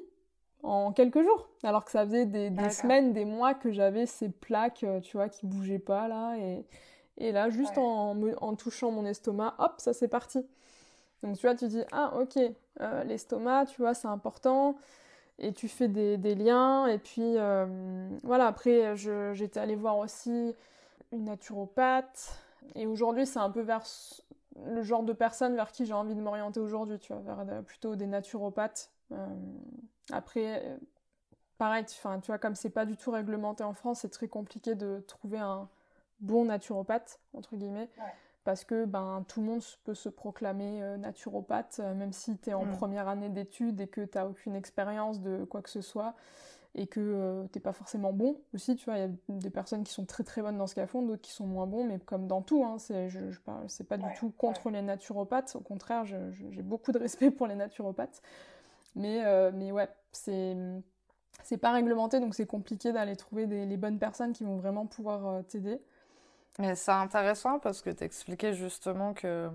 [0.62, 1.49] en quelques jours.
[1.62, 5.29] Alors que ça faisait des, semaines, des mois que j'avais ces plaques, euh, tu vois,
[5.29, 6.37] qui bougeaient pas là.
[6.38, 6.64] Et,
[7.18, 10.46] et là, juste en, en, touchant mon estomac, hop, ça c'est parti.
[11.23, 12.38] Donc tu vois, tu dis, ah ok,
[12.81, 14.77] euh, l'estomac, tu vois, c'est important.
[15.38, 16.87] Et tu fais des, des liens.
[16.87, 20.55] Et puis, euh, voilà, après, j'étais allée voir aussi
[21.12, 22.38] une naturopathe.
[22.75, 23.83] Et aujourd'hui, c'est un peu vers
[24.66, 27.96] le genre de personne vers qui j'ai envie de m'orienter aujourd'hui, tu vois, vers plutôt
[27.96, 28.90] des naturopathes.
[30.12, 30.77] Après, euh,
[31.59, 34.75] pareil, tu, tu vois, comme c'est pas du tout réglementé en France, c'est très compliqué
[34.75, 35.68] de trouver un
[36.20, 37.88] bon naturopathe, entre guillemets.
[38.44, 42.51] Parce que ben, tout le monde peut se proclamer euh, naturopathe, euh, même si tu
[42.51, 42.73] es en mm.
[42.73, 46.14] première année d'études et que tu n'as aucune expérience de quoi que ce soit
[46.77, 49.83] et que tu t'es pas forcément bon aussi, tu vois, il y a des personnes
[49.83, 51.99] qui sont très très bonnes dans ce qu'elles font, d'autres qui sont moins bons, mais
[51.99, 53.18] comme dans tout, hein, c'est, je,
[53.66, 57.57] c'est pas du tout contre les naturopathes, au contraire, j'ai beaucoup de respect pour les
[57.57, 58.23] naturopathes,
[58.94, 60.57] mais, euh, mais ouais, c'est
[61.42, 65.26] c'est pas réglementé, donc c'est compliqué d'aller trouver les bonnes personnes qui vont vraiment pouvoir
[65.26, 65.81] euh, t'aider.
[66.59, 69.48] Mais c'est intéressant parce que tu expliquais justement que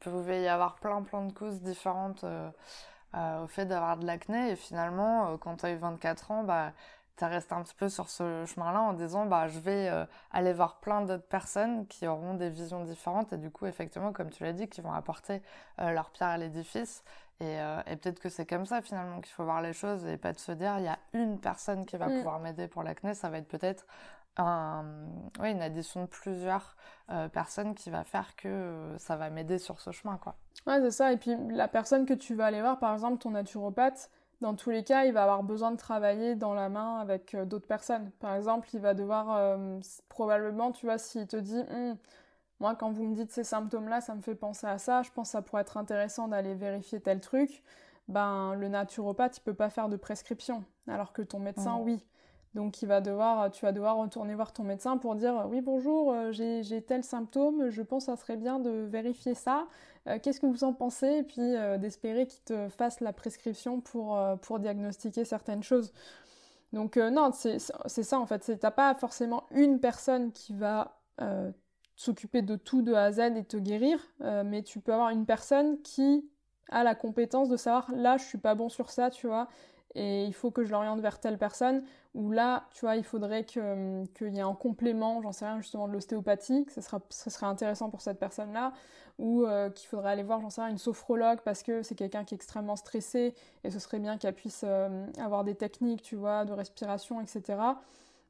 [0.00, 4.52] pouvait y avoir plein plein de causes différentes euh, au fait d'avoir de l'acné.
[4.52, 6.72] Et finalement quand tu as eu 24 ans, bah
[7.16, 9.90] tu resté un petit peu sur ce chemin-là en disant bah je vais
[10.32, 13.32] aller voir plein d'autres personnes qui auront des visions différentes.
[13.32, 15.42] Et du coup effectivement comme tu l'as dit qui vont apporter
[15.78, 17.02] leur pierre à l'édifice
[17.44, 20.32] euh, et, peut-être que c'est comme ça finalement qu'il faut voir les choses et pas
[20.32, 22.16] de se dire il y a une personne qui va mm.
[22.18, 23.86] pouvoir m'aider pour l'acné, ça va être peut-être
[24.36, 24.84] un,
[25.42, 26.76] une addition de plusieurs
[27.10, 30.16] euh, personnes qui va faire que euh, ça va m'aider sur ce chemin.
[30.16, 30.34] Quoi.
[30.66, 31.12] Ouais, c'est ça.
[31.12, 34.70] Et puis la personne que tu vas aller voir, par exemple ton naturopathe, dans tous
[34.70, 38.10] les cas, il va avoir besoin de travailler dans la main avec d'autres personnes.
[38.18, 39.56] Par exemple, il va devoir
[40.08, 41.60] probablement, tu vois, s'il te dit...
[41.70, 41.96] Hum,
[42.62, 45.02] moi, quand vous me dites ces symptômes-là, ça me fait penser à ça.
[45.02, 47.62] Je pense que ça pourrait être intéressant d'aller vérifier tel truc.
[48.06, 52.04] ben le naturopathe il peut pas faire de prescription, alors que ton médecin oui.
[52.54, 56.12] Donc il va devoir, tu vas devoir retourner voir ton médecin pour dire oui bonjour,
[56.12, 59.66] euh, j'ai tel symptôme, je pense que ça serait bien de vérifier ça.
[60.06, 61.08] Euh, qu'est-ce que vous en pensez?
[61.08, 65.92] Et puis euh, d'espérer qu'il te fasse la prescription pour, pour diagnostiquer certaines choses.
[66.72, 68.58] Donc non, c'est ça en fait.
[68.60, 71.00] T'as pas forcément une personne qui va
[72.02, 73.98] s'occuper de tout de A à Z et te guérir,
[74.44, 76.28] mais tu peux avoir une personne qui
[76.70, 79.48] a la compétence de savoir là je suis pas bon sur ça, tu vois,
[79.94, 81.84] et il faut que je l'oriente vers telle personne,
[82.14, 85.60] ou là, tu vois, il faudrait hum, qu'il y ait un complément, j'en sais rien,
[85.60, 88.72] justement de l'ostéopathie, que ce, sera, serait intéressant pour cette personne-là,
[89.18, 92.24] ou euh, qu'il faudrait aller voir, j'en sais rien, une sophrologue parce que c'est quelqu'un
[92.24, 93.34] qui est extrêmement stressé,
[93.64, 97.58] et ce serait bien qu'elle puisse euh, avoir des techniques, tu vois, de respiration, etc.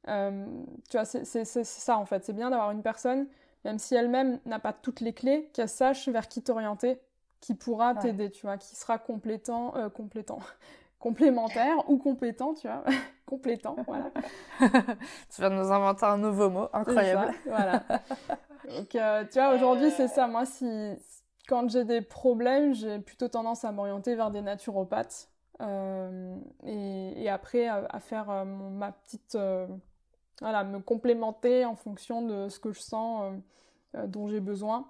[0.09, 3.29] Hum, tu vois, c'est ça en fait, c'est bien d'avoir une personne,
[3.64, 7.01] même si elle-même n'a pas toutes les clés, qu'elle sache vers qui t'orienter,
[7.40, 10.38] qui pourra t'aider, tu vois, qui sera complétant, euh, complétant,
[10.98, 12.85] complémentaire ou compétent, tu vois,
[13.27, 14.11] complétant, voilà.
[14.61, 17.35] tu vas nous inventer un nouveau mot, incroyable.
[17.46, 17.83] voilà.
[18.68, 20.27] Donc, euh, tu vois, aujourd'hui, c'est ça.
[20.27, 20.96] Moi, si
[21.48, 25.29] quand j'ai des problèmes, j'ai plutôt tendance à m'orienter vers des naturopathes.
[25.61, 29.37] Euh, et, après, à, faire euh, ma petite.
[30.42, 33.33] Voilà, me complémenter en fonction de ce que je sens,
[34.07, 34.87] dont j'ai besoin.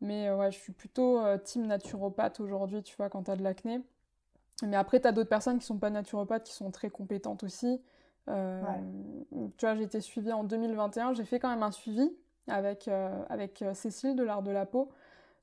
[0.00, 3.80] Mais ouais, je suis plutôt team naturopathe aujourd'hui, tu vois, quand tu as de l'acné.
[4.62, 7.80] Mais après, tu as d'autres personnes qui sont pas naturopathes, qui sont très compétentes aussi.
[8.28, 8.60] Euh,
[9.56, 11.14] tu vois, j'ai été suivie en 2021.
[11.14, 12.10] J'ai fait quand même un suivi
[12.48, 14.90] avec, euh, avec euh, Cécile de l'Art de la Peau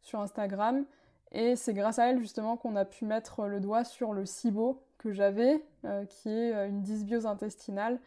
[0.01, 0.85] sur Instagram.
[1.31, 4.81] Et c'est grâce à elle justement qu'on a pu mettre le doigt sur le SIBO
[4.97, 5.63] que j'avais,
[6.09, 7.99] qui est une dysbiose intestinale.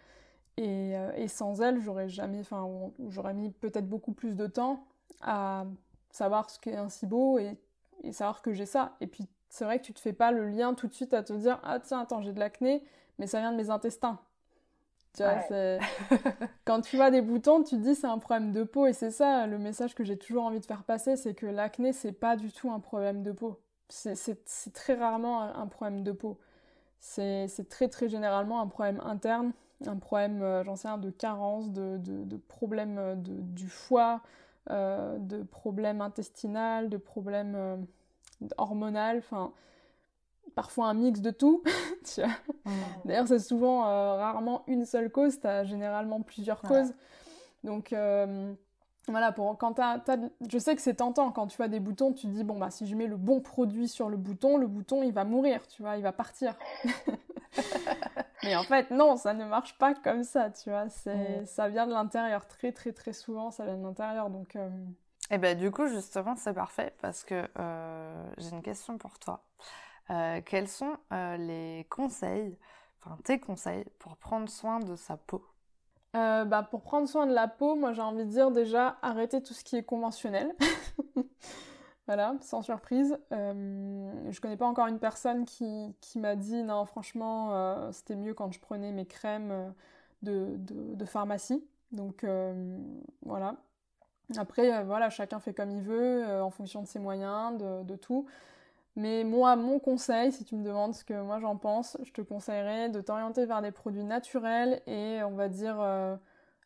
[0.59, 2.69] Et, et sans elle, j'aurais jamais, enfin,
[3.09, 4.85] j'aurais mis peut-être beaucoup plus de temps
[5.21, 5.65] à
[6.11, 7.57] savoir ce qu'est un SIBO et,
[8.03, 8.97] et savoir que j'ai ça.
[9.01, 11.23] Et puis c'est vrai que tu te fais pas le lien tout de suite à
[11.23, 12.85] te dire ah tiens attends j'ai de l'acné
[13.19, 14.21] mais ça vient de mes intestins
[15.17, 15.41] tu vois,
[16.65, 19.11] quand tu vois des boutons tu te dis c'est un problème de peau et c'est
[19.11, 22.37] ça le message que j'ai toujours envie de faire passer c'est que l'acné c'est pas
[22.37, 23.59] du tout un problème de peau.
[23.89, 26.39] C'est très rarement un problème de peau.
[27.01, 29.53] C'est très très généralement un problème interne
[29.87, 33.69] un problème euh, j'en sais rien de carence de, de, de problème euh, de, du
[33.69, 34.21] foie
[34.71, 37.87] euh, de problème intestinal de problème
[38.57, 39.53] hormonal, enfin
[40.55, 41.63] parfois un mix de tout.
[42.65, 42.71] Mm.
[43.05, 46.95] D'ailleurs, c'est souvent euh, rarement une seule cause, tu as généralement plusieurs causes.
[47.65, 48.55] Donc euh,
[49.11, 49.75] voilà, pour, quand
[50.49, 52.71] je sais que c'est tentant quand tu vois des boutons, tu te dis bon bah
[52.71, 55.83] si je mets le bon produit sur le bouton, le bouton il va mourir, tu
[55.83, 56.55] vois, il va partir.
[58.43, 60.89] Mais en fait non, ça ne marche pas comme ça, tu vois.
[60.89, 64.57] C'est, ça vient de l'intérieur très très très souvent, ça vient de l'intérieur, donc.
[64.57, 64.69] Euh,
[65.31, 69.19] et eh bien du coup, justement, c'est parfait parce que euh, j'ai une question pour
[69.19, 69.45] toi.
[70.11, 72.57] Euh, quels sont les conseils,
[73.03, 75.45] enfin tes conseils pour prendre soin de sa peau?
[76.15, 79.55] Bah, Pour prendre soin de la peau, moi j'ai envie de dire déjà arrêter tout
[79.55, 80.55] ce qui est conventionnel.
[82.07, 83.19] voilà, sans surprise.
[83.31, 88.61] je connais pas encore une personne qui, m'a dit non, franchement, c'était mieux quand je
[88.61, 89.75] prenais mes crèmes
[90.23, 91.65] de, de, pharmacie.
[91.93, 92.25] Donc
[93.23, 93.57] voilà,
[94.37, 97.97] après, euh, voilà, chacun fait comme il veut, euh, en fonction de ses moyens, de,
[97.97, 98.27] tout.
[98.97, 102.21] Mais moi, mon conseil, si tu me demandes ce que moi j'en pense, je te
[102.21, 106.17] conseillerais de t'orienter vers des produits naturels et on va dire euh,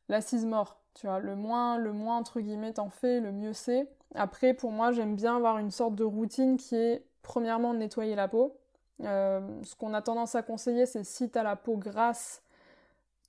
[0.09, 0.81] l'assise mort.
[0.95, 3.89] Tu vois, le moins, le moins entre guillemets t'en fais, le mieux c'est.
[4.15, 8.29] Après, pour moi, j'aime bien avoir une sorte de routine qui est premièrement nettoyer la
[8.29, 8.59] peau.
[9.01, 12.43] ce qu'on a tendance à conseiller, c'est si tu as la peau grasse,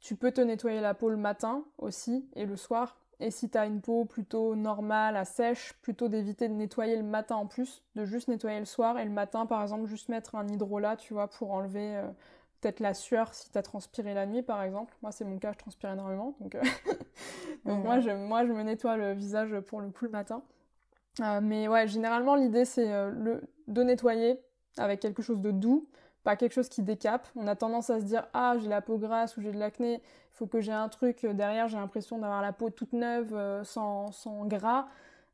[0.02, 3.58] tu peux te nettoyer la peau le matin aussi et le soir et si tu
[3.58, 7.84] as une peau plutôt normale, à sèche, plutôt d'éviter de nettoyer le matin en plus,
[7.96, 11.14] de juste nettoyer le soir et le matin par exemple juste mettre un hydrolat, tu
[11.14, 12.08] vois, pour enlever euh,
[12.62, 14.94] peut-être la sueur si tu as transpiré la nuit par exemple.
[15.02, 16.62] Moi c'est mon cas, je transpire énormément, donc, euh,
[17.66, 20.44] moi, je, moi je me nettoie le visage pour le coup le matin.
[21.22, 24.40] Euh, mais ouais, généralement l'idée c'est de nettoyer
[24.78, 25.88] avec quelque chose de doux,
[26.24, 27.28] pas quelque chose qui décape.
[27.36, 29.96] On a tendance à se dire ah j'ai la peau grasse ou j'ai de l'acné,
[29.96, 33.34] il faut que j'ai un truc euh, derrière, j'ai l'impression d'avoir la peau toute neuve,
[33.34, 34.88] euh, sans, sans, gras.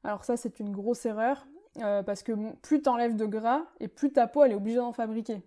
[0.03, 1.45] Alors ça c'est une grosse erreur
[1.81, 4.93] euh, parce que plus t'enlèves de gras et plus ta peau elle est obligée d'en
[4.93, 5.41] fabriquer.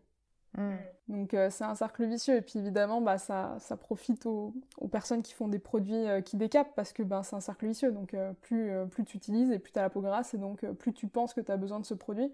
[0.56, 0.76] Hmm.
[1.08, 5.22] Donc c'est un cercle vicieux et puis évidemment bah, ça, ça profite aux, aux, personnes
[5.22, 7.90] qui font des produits qui décapent parce que bah, c'est un cercle vicieux.
[7.90, 10.92] Donc plus, plus tu utilises et plus tu as la peau grasse et donc plus
[10.92, 12.32] tu penses que tu as besoin de ce produit.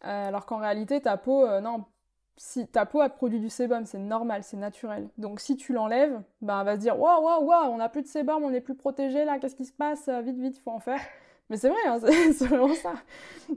[0.00, 1.84] alors qu'en réalité ta peau, non,
[2.36, 5.08] si ta peau a produit du sébum, c'est normal, c'est naturel.
[5.16, 8.02] Donc si tu l'enlèves, ben elle va se dire waouh waouh waouh, on n'a plus
[8.02, 10.08] de sébum, on n'est plus protégé là, qu'est-ce qui se passe?
[10.22, 11.00] Vite vite, il faut en faire.
[11.48, 11.98] Mais c'est vrai, hein,
[12.32, 12.94] c'est vraiment ça.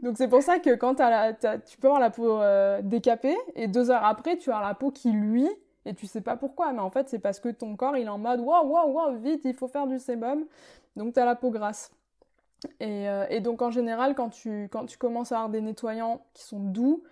[0.01, 3.91] Donc c'est pour ça que quand tu peux avoir la peau euh, décapée et deux
[3.91, 5.49] heures après, tu as la peau qui luit
[5.85, 6.71] et tu sais pas pourquoi.
[6.71, 9.17] Mais en fait, c'est parce que ton corps, il est en mode waouh, waouh, waouh,
[9.17, 10.45] vite, il faut faire du sébum.
[10.95, 11.91] Donc tu as la peau grasse.
[12.79, 16.21] Et, euh, et, donc en général, quand tu, quand tu commences à avoir des nettoyants
[16.33, 17.07] qui sont doux, euh,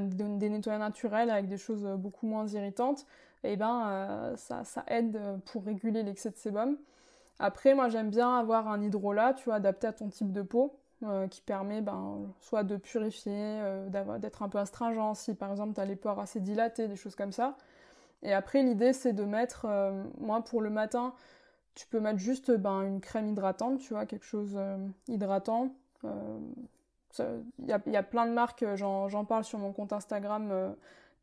[0.00, 3.06] des nettoyants naturels avec des choses beaucoup moins irritantes,
[3.44, 6.76] et eh ben ça, ça aide pour réguler l'excès de sébum.
[7.38, 10.74] Après, moi j'aime bien avoir un hydrolat, tu vois, adapté à ton type de peau,
[11.04, 15.74] euh, qui permet ben, soit de purifier, euh, d'être un peu astringent, si par exemple
[15.74, 17.56] tu as les pores assez dilatés, des choses comme ça.
[18.24, 21.14] Et après, l'idée c'est de mettre, euh, moi pour le matin,
[21.76, 24.58] tu peux mettre juste ben, une crème hydratante, tu vois, quelque chose
[25.06, 25.70] hydratant.
[27.58, 30.74] Il y, a plein de marques, j'en parle sur mon compte Instagram,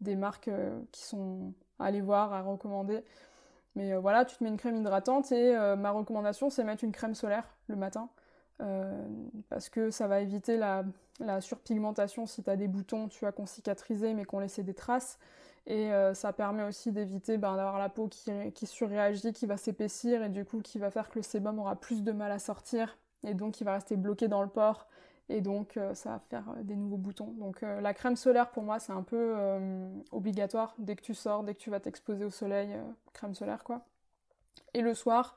[0.01, 0.49] des marques
[0.91, 3.03] qui sont à aller voir, à recommander.
[3.75, 6.83] Mais euh, voilà, tu te mets une crème hydratante et euh, ma recommandation c'est mettre
[6.83, 8.09] une crème solaire le matin.
[8.61, 9.05] Euh,
[9.49, 10.85] parce que ça va éviter la,
[11.41, 15.19] surpigmentation si tu as des boutons, tu as qu'on cicatrisé mais qu'on laissé des traces.
[15.67, 20.29] Et ça permet aussi d'éviter ben, d'avoir la peau qui, surréagit, qui va s'épaissir et
[20.29, 23.33] du coup qui va faire que le sébum aura plus de mal à sortir et
[23.33, 24.85] donc il va rester bloqué dans le pore
[25.29, 27.31] et donc euh, ça va faire euh, des nouveaux boutons.
[27.39, 29.35] Donc euh, la crème solaire pour moi c'est un peu
[30.11, 32.75] obligatoire dès que tu sors, dès que tu vas t'exposer au soleil,
[33.13, 33.81] crème solaire quoi.
[34.73, 35.35] Et le soir,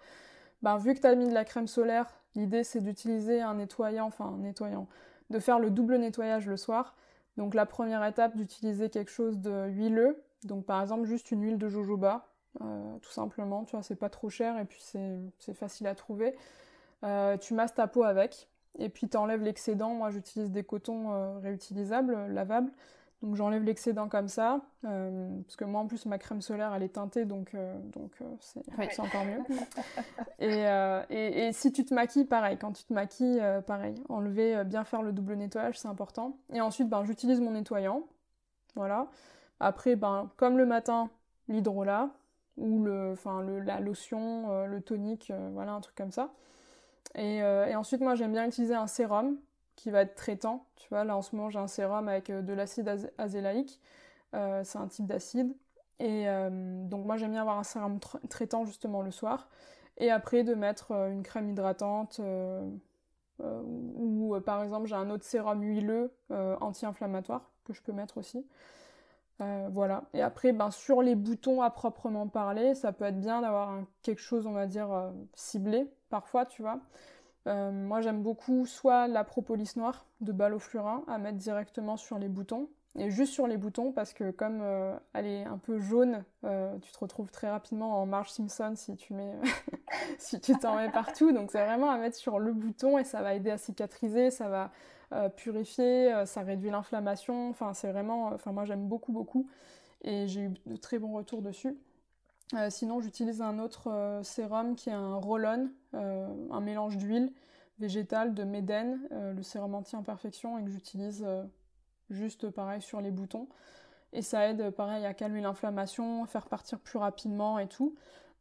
[0.62, 4.06] ben, vu que tu as mis de la crème solaire, l'idée c'est d'utiliser un nettoyant,
[4.06, 4.88] enfin un nettoyant,
[5.30, 6.96] de faire le double nettoyage le soir.
[7.36, 11.58] Donc la première étape d'utiliser quelque chose de huileux, donc par exemple juste une huile
[11.58, 12.26] de jojoba,
[12.58, 16.34] tout simplement, tu vois c'est pas trop cher et puis c'est facile à trouver.
[17.40, 19.90] tu masses ta peau avec, et puis tu enlèves l'excédent.
[19.94, 22.70] Moi, j'utilise des cotons euh, réutilisables, euh, lavables.
[23.20, 26.84] Donc j'enlève l'excédent comme ça, euh, parce que moi en plus ma crème solaire elle
[26.84, 27.56] est teintée, donc
[27.92, 29.40] donc c'est encore mieux.
[30.38, 35.02] et, et, si tu te maquilles, pareil, quand tu te maquilles, pareil, enlever, bien faire
[35.02, 36.38] le double nettoyage, c'est important.
[36.52, 38.04] Et ensuite, ben j'utilise mon nettoyant,
[38.76, 39.08] voilà.
[39.58, 41.10] Après, ben comme le matin,
[41.48, 42.10] l'hydrolat
[42.56, 46.30] ou le, enfin le, la lotion, le tonique, voilà un truc comme ça.
[47.16, 49.38] Euh, et, ensuite, moi, j'aime bien utiliser un sérum
[49.76, 50.66] qui va être traitant.
[50.76, 52.88] Tu vois, là, en ce moment, j'ai un sérum avec euh, de l'acide
[53.18, 53.80] azélaïque.
[54.34, 55.54] Euh, c'est un type d'acide.
[56.00, 56.26] Et
[56.60, 57.98] donc, moi, j'aime bien avoir un sérum
[58.30, 59.48] traitant justement le soir.
[59.96, 62.20] Et après, de mettre une crème hydratante.
[63.40, 68.46] ou par exemple, j'ai un autre sérum huileux anti-inflammatoire que je peux mettre aussi.
[69.38, 70.04] Voilà.
[70.14, 74.20] Et après, ben, sur les boutons à proprement parler, ça peut être bien d'avoir quelque
[74.20, 74.88] chose, on va dire,
[75.34, 76.80] ciblé parfois, tu vois.
[77.48, 82.28] Euh, moi, j'aime beaucoup soit la propolis noire de Balloflurin à mettre directement sur les
[82.28, 82.68] boutons.
[82.98, 86.76] Et juste sur les boutons, parce que comme euh, elle est un peu jaune, euh,
[86.78, 89.34] tu te retrouves très rapidement en Marge Simpson si tu mets,
[90.18, 91.32] si tu t'en mets partout.
[91.32, 94.48] Donc c'est vraiment à mettre sur le bouton et ça va aider à cicatriser, ça
[94.48, 94.72] va
[95.36, 97.50] purifier, ça réduit l'inflammation.
[97.50, 99.48] Enfin, c'est vraiment, enfin moi j'aime beaucoup beaucoup
[100.02, 101.76] et j'ai eu de très bons retours dessus.
[102.54, 107.32] Euh, sinon, j'utilise un autre euh, sérum qui est un roll-on, euh, un mélange d'huile
[107.78, 111.24] végétale de Méden, le sérum anti-imperfection, et que j'utilise
[112.10, 113.46] juste pareil sur les boutons.
[114.12, 117.94] Et ça aide pareil à calmer l'inflammation, faire partir plus rapidement et tout.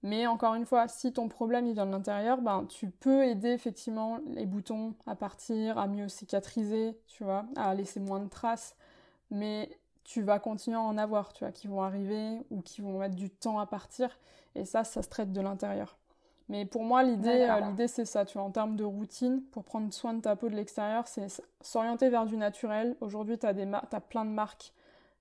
[0.04, 3.50] Mais encore une fois, si ton problème il vient de l'intérieur, ben, tu peux aider
[3.50, 8.76] effectivement les boutons à partir, à mieux cicatriser, tu vois, à laisser moins de traces.
[9.32, 9.70] Mais
[10.04, 13.16] tu vas continuer à en avoir, tu vois, qui vont arriver ou qui vont mettre
[13.16, 14.18] du temps à partir.
[14.56, 15.98] Et ça, ça se traite de l'intérieur.
[16.50, 19.66] Mais pour moi, l'idée, euh, l'idée c'est ça, tu vois, en termes de routine, pour
[19.66, 21.28] prendre soin de ta peau de l'extérieur, c'est
[21.62, 22.96] s'orienter vers du naturel.
[23.02, 24.72] Aujourd'hui, tu as, as, plein de marques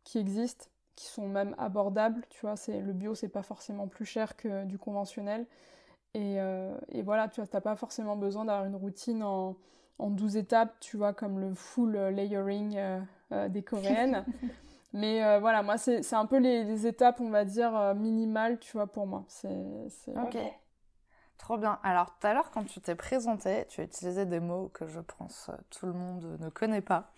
[0.05, 0.67] qui existent,
[0.97, 4.79] qui sont même abordables, tu vois, le bio, c'est pas forcément plus cher que du
[4.79, 5.47] conventionnel.
[6.15, 9.57] Et, euh, et voilà, tu vois, t'as pas forcément besoin d'avoir une routine en,
[9.99, 12.77] en 12 étapes, tu vois, comme le full layering
[13.33, 14.25] euh, des coréennes.
[14.97, 18.73] Mais euh, voilà, moi, c'est un peu les, étapes, on va dire, euh, minimales, tu
[18.73, 19.25] vois, pour moi.
[19.29, 19.55] C'est.
[20.17, 20.39] Ok.
[21.37, 21.79] Trop bien.
[21.83, 25.01] Alors, tout à l'heure, quand tu t'es présenté, tu as utilisé des mots que je
[25.01, 27.13] pense euh, tout le monde ne connaît pas.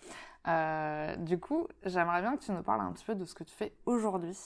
[0.45, 3.55] Du coup, j'aimerais bien que tu nous parles un petit peu de ce que tu
[3.55, 4.37] fais aujourd'hui.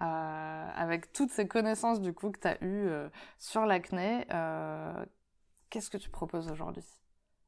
[0.00, 2.90] avec toutes ces connaissances du coup que tu as eues
[3.38, 4.26] sur l'acné,
[5.70, 6.84] qu'est-ce que tu proposes aujourd'hui?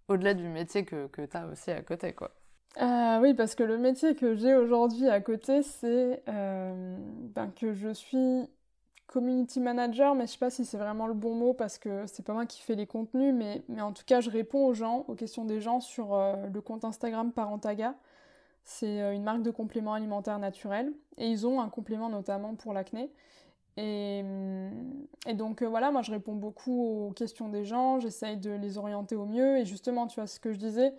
[0.09, 2.33] Au-delà du métier que, que tu as aussi à côté, quoi.
[2.81, 6.97] Euh, oui, parce que le métier que j'ai aujourd'hui à côté, c'est euh,
[7.35, 8.49] ben, que je suis
[9.11, 12.25] community manager, mais je sais pas si c'est vraiment le bon mot parce que c'est
[12.25, 15.15] pas moi qui fais les contenus, mais, en tout cas, je réponds aux gens, aux
[15.15, 17.95] questions des gens sur euh, le compte Instagram Parentaga.
[18.63, 23.11] C'est une marque de compléments alimentaires naturels et ils ont un complément notamment pour l'acné.
[23.77, 24.23] Et,
[25.27, 29.17] et donc voilà, moi je réponds beaucoup aux questions des gens, j'essaye de les orienter
[29.17, 29.57] au mieux.
[29.57, 30.93] Et justement, tu vois, ce que je disais,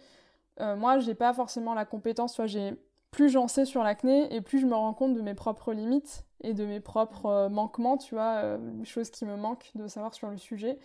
[0.60, 2.74] moi j'ai pas forcément la compétence, tu vois, j'ai
[3.12, 6.26] plus j'en sais sur l'acné et plus je me rends compte de mes propres limites
[6.42, 10.14] et de mes propres euh, manquements, tu vois, euh, choses qui me manquent de savoir
[10.14, 10.78] sur le sujet.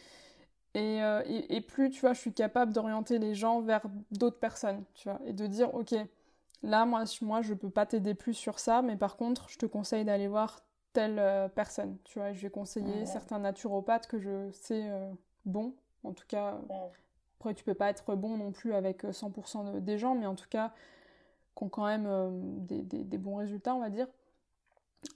[0.77, 4.85] Euh, et, et, plus, tu vois, je suis capable d'orienter les gens vers d'autres personnes,
[4.95, 5.95] tu vois, et de dire, ok,
[6.63, 9.65] là, moi, moi je peux pas t'aider plus sur ça, mais par contre, je te
[9.65, 10.61] conseille d'aller voir
[10.93, 14.91] telle personne, tu vois, je vais conseiller certains naturopathes que je sais
[15.47, 16.59] bons, en tout cas,
[17.39, 20.49] après, tu peux pas être bon non plus avec 100% des gens, mais en tout
[20.49, 20.73] cas,
[21.57, 24.07] qui ont quand même euh, des, des, bons résultats, on va dire.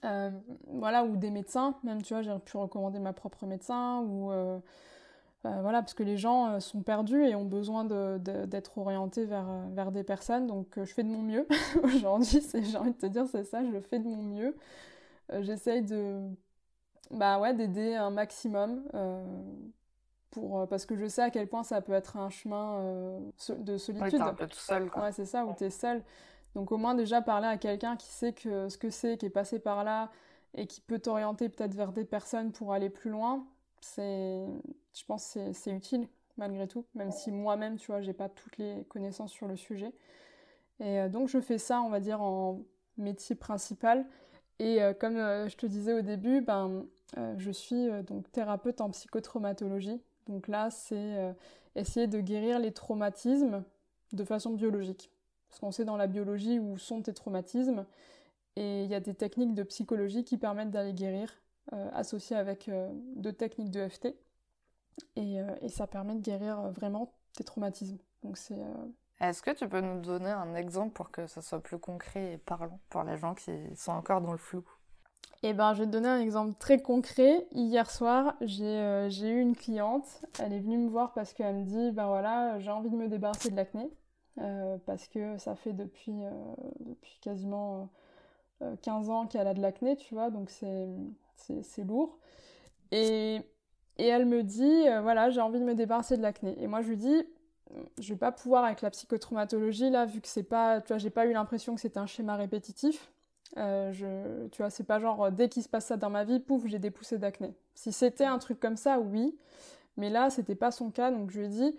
[0.03, 0.31] Euh,
[0.67, 4.59] voilà, ou des médecins, même, tu vois, j'ai pu recommander ma propre médecin, ou euh,
[5.43, 10.03] voilà, parce que les gens sont perdus et ont besoin d'être orientés vers, vers des
[10.03, 11.47] personnes, donc je fais de mon mieux.
[11.83, 14.55] Aujourd'hui, j'ai envie de te dire, c'est ça, je fais de mon mieux.
[15.39, 16.19] J'essaye de,
[17.11, 18.83] bah ouais, d'aider un maximum.
[20.31, 23.19] Pour, parce que je sais à quel point ça peut être un chemin
[23.49, 24.13] de solitude.
[24.13, 25.03] Ouais, un peu tout seul, quoi.
[25.03, 26.01] Ouais, c'est ça, où tu es seul.
[26.55, 29.59] Donc au moins déjà parler à quelqu'un qui sait ce que c'est, qui est passé
[29.59, 30.11] par là
[30.53, 33.45] et qui peut t'orienter peut-être vers des personnes pour aller plus loin,
[33.79, 34.45] c'est,
[34.93, 38.57] je pense que c'est utile malgré tout, même si moi-même, tu vois, j'ai pas toutes
[38.57, 39.93] les connaissances sur le sujet.
[40.79, 42.61] Et euh, donc je fais ça, on va dire, en
[42.97, 44.05] métier principal.
[44.59, 46.85] Et euh, comme euh, je te disais au début, ben,
[47.37, 50.01] je suis donc thérapeute en psychotraumatologie.
[50.27, 51.35] Donc là, c'est
[51.75, 53.65] essayer de guérir les traumatismes
[54.13, 55.11] de façon biologique.
[55.51, 57.85] Parce qu'on sait dans la biologie où sont tes traumatismes.
[58.55, 61.29] Et il y a des techniques de psychologie qui permettent d'aller guérir,
[61.73, 64.15] euh, associées avec euh, deux techniques de FT.
[65.17, 67.97] Et, euh, et, ça permet de guérir vraiment tes traumatismes.
[68.23, 68.61] Donc c'est.
[69.19, 72.37] Est-ce que tu peux nous donner un exemple pour que ça soit plus concret et
[72.37, 74.63] parlant pour les gens qui sont encore dans le flou?
[75.43, 77.47] Eh ben, je vais te donner un exemple très concret.
[77.51, 80.05] Hier soir, j'ai eu une cliente.
[80.39, 83.07] Elle est venue me voir parce qu'elle me dit, ben voilà, j'ai envie de me
[83.07, 83.89] débarrasser de l'acné.
[84.39, 86.31] Euh, parce que ça fait depuis, euh,
[86.79, 87.89] depuis quasiment
[88.81, 92.17] 15 euh, ans qu'elle a de l'acné, tu vois, donc c'est lourd.
[92.91, 93.41] Et,
[93.97, 96.61] et, elle me dit, voilà, j'ai envie de me débarrasser de l'acné.
[96.61, 97.23] Et moi, je lui dis,
[97.99, 101.09] je vais pas pouvoir avec la psychotraumatologie, là, vu que c'est pas, tu vois, j'ai
[101.09, 103.11] pas eu l'impression que c'était un schéma répétitif.
[103.55, 106.79] tu vois, c'est pas genre, dès qu'il se passe ça dans ma vie, pouf, j'ai
[106.79, 107.53] des poussées d'acné.
[107.75, 109.37] Si c'était un truc comme ça, oui.
[109.97, 111.77] Mais là, c'était pas son cas, donc je lui ai dit,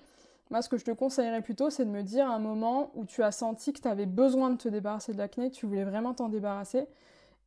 [0.53, 3.23] moi, ce que je te conseillerais plutôt, c'est de me dire un moment où tu
[3.23, 6.29] as senti que tu avais besoin de te débarrasser de l'acné, tu voulais vraiment t'en
[6.29, 6.87] débarrasser,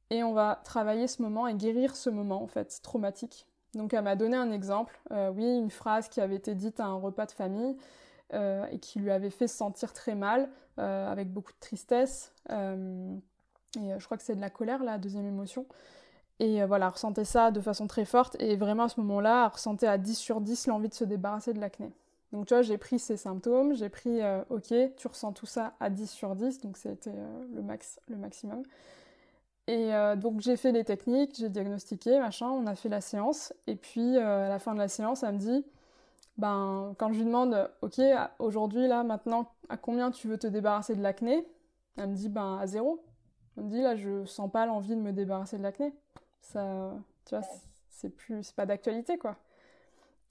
[0.09, 3.45] et on va travailler ce moment et guérir ce moment, en fait, traumatique.
[3.75, 6.85] Donc, elle m'a donné un exemple, euh, oui, une phrase qui avait été dite à
[6.85, 7.77] un repas de famille
[8.33, 10.49] euh, et qui lui avait fait se sentir très mal,
[10.79, 15.27] euh, avec beaucoup de tristesse, et je crois que c'est de la colère, la deuxième
[15.27, 15.67] émotion.
[16.39, 19.99] Et voilà, ressentait ça de façon très forte, et vraiment à ce moment-là, ressentait à
[19.99, 21.93] 10 sur 10 l'envie de se débarrasser de l'acné.
[22.35, 25.73] Donc tu vois, j'ai pris ces symptômes, j'ai pris, euh, ok, tu ressens tout ça
[25.79, 28.61] à 10 sur 10, donc c'était euh, le, max, le maximum.
[29.67, 33.53] Et euh, donc j'ai fait les techniques, j'ai diagnostiqué, machin, on a fait la séance,
[33.67, 35.65] et puis à la fin de la séance, elle me dit,
[36.37, 38.01] ben, quand je lui demande, ok,
[38.39, 41.47] aujourd'hui, là, maintenant, à combien tu veux te débarrasser de l'acné?
[41.97, 43.01] Elle me dit, ben, à zéro.
[43.55, 45.93] Elle me dit, là, je sens pas l'envie de me débarrasser de l'acné.
[46.41, 46.91] Ça,
[47.25, 47.47] tu vois,
[47.89, 49.37] c'est pas d'actualité, quoi.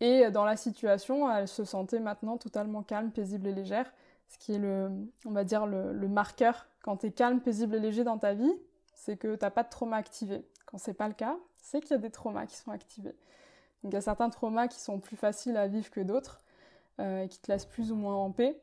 [0.04, 3.90] Et dans la situation, elle se sentait maintenant totalement calme, paisible et légère,
[4.28, 4.90] ce qui est le,
[5.24, 6.66] on va dire, le, marqueur.
[6.82, 8.52] Quand tu es calme, paisible et léger dans ta vie,
[8.94, 10.44] c'est que tu n'as pas de trauma activé.
[10.66, 13.14] Quand c'est pas le cas, c'est qu'il y a des traumas qui sont activés.
[13.82, 16.42] Donc il y a certains traumas qui sont plus faciles à vivre que d'autres,
[17.00, 18.60] euh, et qui te laissent plus ou moins en paix.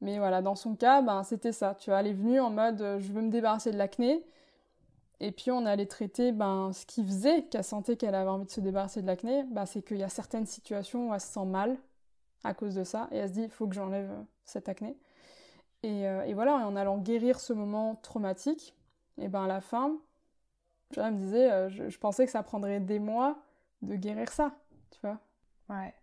[0.00, 1.74] Mais voilà, dans son cas, ben, c'était ça.
[1.74, 4.24] Tu vois, elle est venue en mode euh, je veux me débarrasser de l'acné,
[5.20, 8.50] et puis on allait traiter ben, ce qui faisait qu'elle sentait qu'elle avait envie de
[8.50, 11.46] se débarrasser de l'acné, ben, c'est qu'il y a certaines situations où elle se sent
[11.46, 11.76] mal
[12.44, 14.96] à cause de ça, et elle se dit il faut que j'enlève euh, cette acné.
[15.82, 18.74] Et, euh, et, voilà, en allant guérir ce moment traumatique,
[19.18, 19.96] et ben à la fin,
[20.96, 23.38] elle me disait, euh, je, je, pensais que ça prendrait des mois
[23.82, 24.52] de guérir ça,
[24.90, 25.18] tu vois.
[25.68, 25.94] Ouais.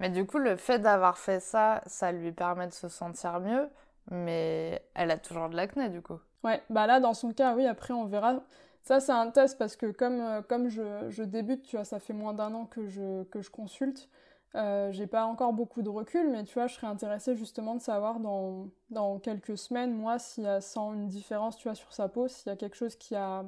[0.00, 3.68] Mais du coup, le fait d'avoir fait ça, ça lui permet de se sentir mieux,
[4.10, 6.18] mais elle a toujours de l'acné du coup.
[6.44, 8.42] Ouais, bah là, dans son cas, oui, après, on verra.
[8.82, 11.98] Ça, c'est un test parce que comme, euh, comme je, je, débute, tu vois, ça
[11.98, 14.08] fait moins d'un an que je, que je consulte.
[14.54, 17.80] Euh, j'ai pas encore beaucoup de recul, mais tu vois, je serais intéressée justement de
[17.80, 21.92] savoir dans, dans quelques semaines, moi, s'il y a sent une différence, tu vois, sur
[21.92, 23.44] sa peau, s'il y a quelque chose qui a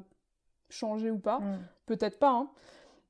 [0.68, 1.38] changé ou pas.
[1.38, 1.58] Mm.
[1.86, 2.50] Peut-être pas, hein.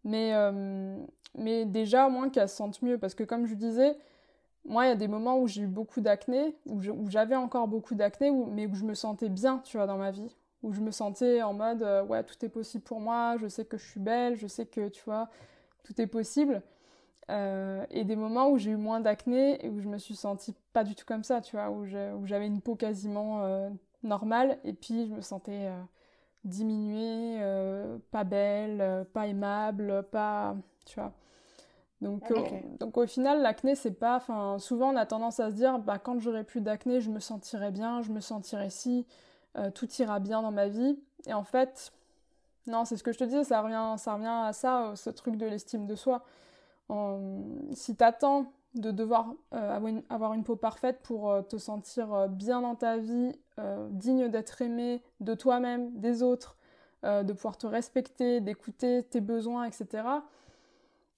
[0.05, 0.97] Mais, euh,
[1.35, 2.99] mais déjà, au moins qu'elle se sente mieux.
[2.99, 3.97] Parce que comme je disais,
[4.65, 6.81] moi, il y a des moments où j'ai eu beaucoup d'acné, où
[7.11, 10.37] j'avais encore beaucoup d'acné, mais où je me sentais bien, tu vois, dans ma vie.
[10.63, 13.65] où je me sentais en mode euh, ouais, tout est possible pour moi, je sais
[13.65, 15.29] que je suis belle, je sais que tu vois,
[15.85, 16.63] tout est possible.
[17.31, 20.55] Euh, et des moments où j'ai eu moins d'acné et où je me suis sentie
[20.73, 21.87] pas du tout comme ça, tu vois, où
[22.27, 23.71] j'avais une peau quasiment euh,
[24.03, 25.71] normale et puis je me sentais
[26.45, 27.41] diminuée,
[28.11, 30.57] pas belle, pas aimable, pas,
[30.87, 31.13] tu vois.
[32.01, 32.33] Donc,
[32.79, 34.17] donc au final, l'acné, c'est pas.
[34.17, 37.19] Enfin, souvent, on a tendance à se dire, bah, quand j'aurai plus d'acné, je me
[37.19, 39.05] sentirai bien, je me sentirai si,
[39.57, 40.99] euh, tout ira bien dans ma vie.
[41.27, 41.93] Et en fait,
[42.67, 45.37] non, c'est ce que je te disais, ça revient, ça revient à ça, ce truc
[45.37, 46.25] de l'estime de soi.
[47.73, 52.77] si t'attends de devoir euh, avoir, une, peau parfaite pour euh, te sentir bien dans
[52.77, 53.33] ta vie,
[53.91, 56.57] digne d'être aimé de toi-même, des autres,
[57.03, 60.05] de pouvoir te respecter, d'écouter tes besoins, etc.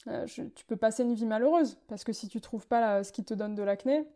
[0.07, 3.35] tu peux passer une vie malheureuse parce que si tu trouves pas ce qui te
[3.35, 4.07] donne de l'acné,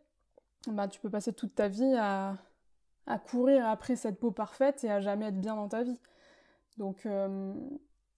[0.67, 2.37] bah, tu peux passer toute ta vie à,
[3.07, 5.99] à courir après cette peau parfaite et à jamais être bien dans ta vie.
[6.77, 7.53] Donc euh,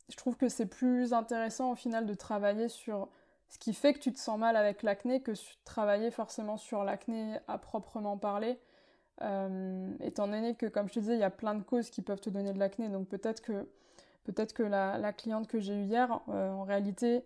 [0.10, 3.10] je trouve que c'est plus intéressant au final de travailler sur
[3.50, 6.84] ce qui fait que tu te sens mal avec l'acné que de travailler forcément sur
[6.84, 8.60] l'acné à proprement parler.
[9.24, 12.02] Euh, étant donné que, comme je te disais, il y a plein de causes qui
[12.02, 12.90] peuvent te donner de l'acné.
[12.90, 13.68] Donc peut-être que,
[14.26, 17.24] peut-être que la, cliente que j'ai eue hier, euh, en réalité,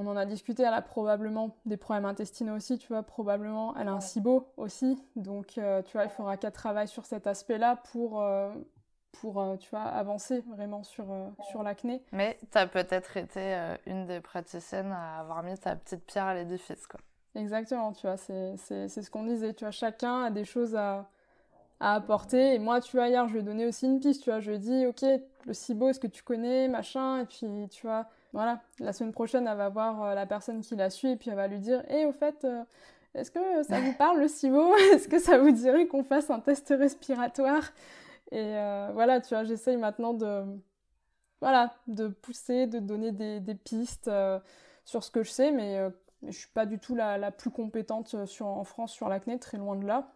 [0.00, 3.88] on en a discuté, elle a probablement des problèmes intestinaux aussi, tu vois, probablement elle
[3.88, 7.76] a un SIBO aussi, donc euh, tu vois, il faudra qu'elle travaille sur cet aspect-là
[7.92, 8.50] pour, euh,
[9.20, 11.06] pour euh, tu vois, avancer vraiment sur,
[11.50, 12.02] sur l'acné.
[12.12, 16.34] Mais tu as peut-être été une des praticiennes à avoir mis ta petite pierre à
[16.34, 17.00] l'édifice, quoi.
[17.34, 21.08] Exactement, tu vois, c'est ce qu'on disait, tu vois, chacun a des choses à,
[21.78, 24.30] à apporter, et moi, tu vois, hier, je lui ai donné aussi une piste, tu
[24.30, 25.04] vois, je lui ai dit, ok,
[25.46, 29.46] le SIBO, est-ce que tu connais, machin, et puis, tu vois voilà, la semaine prochaine,
[29.48, 31.82] elle va voir euh, la personne qui la suit et puis elle va lui dire
[31.88, 32.62] Eh, au fait, euh,
[33.14, 36.40] est-ce que ça vous parle le SIBO Est-ce que ça vous dirait qu'on fasse un
[36.40, 37.72] test respiratoire?
[38.30, 40.44] Et euh, voilà, tu vois, j'essaye maintenant de,
[41.40, 44.10] voilà, de pousser, de donner des, pistes
[44.84, 45.90] sur ce que je sais, mais,
[46.22, 49.84] je suis pas du tout la, plus compétente en France sur l'acné, très loin de
[49.84, 50.12] là.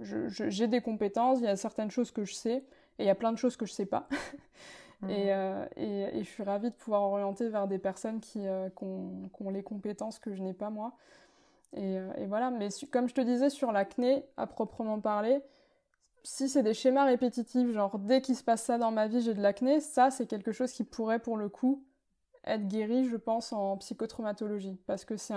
[0.00, 2.56] j'ai des compétences, il y a certaines choses que je sais,
[2.98, 4.06] et il y a plein de choses que je sais pas.
[5.02, 5.10] Mhm.
[5.10, 9.50] Euh, et, et, je suis ravie de pouvoir orienter vers des personnes qui, euh, ont,
[9.50, 10.92] les compétences que je n'ai pas moi.
[11.72, 15.40] Et, euh, et, voilà, mais comme je te disais sur l'acné, à proprement parler,
[16.22, 19.32] si c'est des schémas répétitifs, genre dès qu'il se passe ça dans ma vie, j'ai
[19.32, 21.82] de l'acné, ça c'est quelque chose qui pourrait pour le coup
[22.44, 24.78] être guéri, je pense, en psychotraumatologie.
[24.86, 25.34] Parce que c'est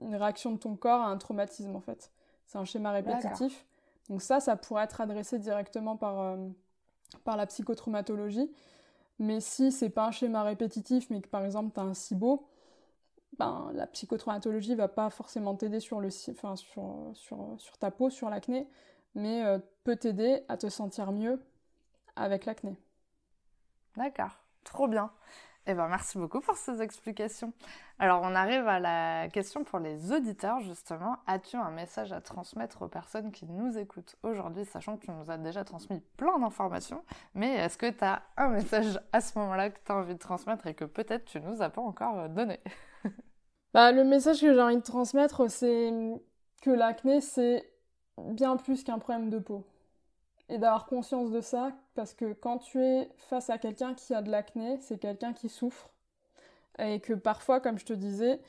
[0.00, 2.12] une réaction de ton corps à un traumatisme en fait.
[2.46, 3.66] C'est un schéma répétitif.
[4.08, 6.36] Donc ça, ça pourrait être adressé directement par,
[7.24, 8.50] par la psychotraumatologie.
[9.20, 12.48] Mais si c'est pas un schéma répétitif, mais que par exemple tu as un SIBO,
[13.38, 18.66] ben, la psychotraumatologie va pas forcément t'aider sur, le, enfin, sur, ta peau, sur l'acné,
[19.14, 21.40] mais euh, peut t'aider à te sentir mieux
[22.16, 22.76] avec l'acné.
[23.96, 25.10] D'accord, trop bien.
[25.66, 27.52] Eh ben, merci beaucoup pour ces explications.
[27.98, 31.18] Alors, on arrive à la question pour les auditeurs, justement.
[31.26, 35.30] As-tu un message à transmettre aux personnes qui nous écoutent aujourd'hui, sachant que tu nous
[35.30, 37.04] as déjà transmis plein d'informations,
[37.34, 40.18] mais est-ce que tu as un message à ce moment-là que tu as envie de
[40.18, 42.60] transmettre et que peut-être tu nous as pas encore euh, donné?
[43.72, 45.92] Bah, Le message que j'ai envie de transmettre, c'est
[46.60, 47.70] que l'acné, c'est
[48.18, 49.64] bien plus qu'un problème de peau
[50.50, 54.20] et d'avoir conscience de ça parce que quand tu es face à quelqu'un qui a
[54.20, 55.90] de l'acné, c'est quelqu'un qui souffre.
[56.78, 58.40] Et que parfois, comme je te disais,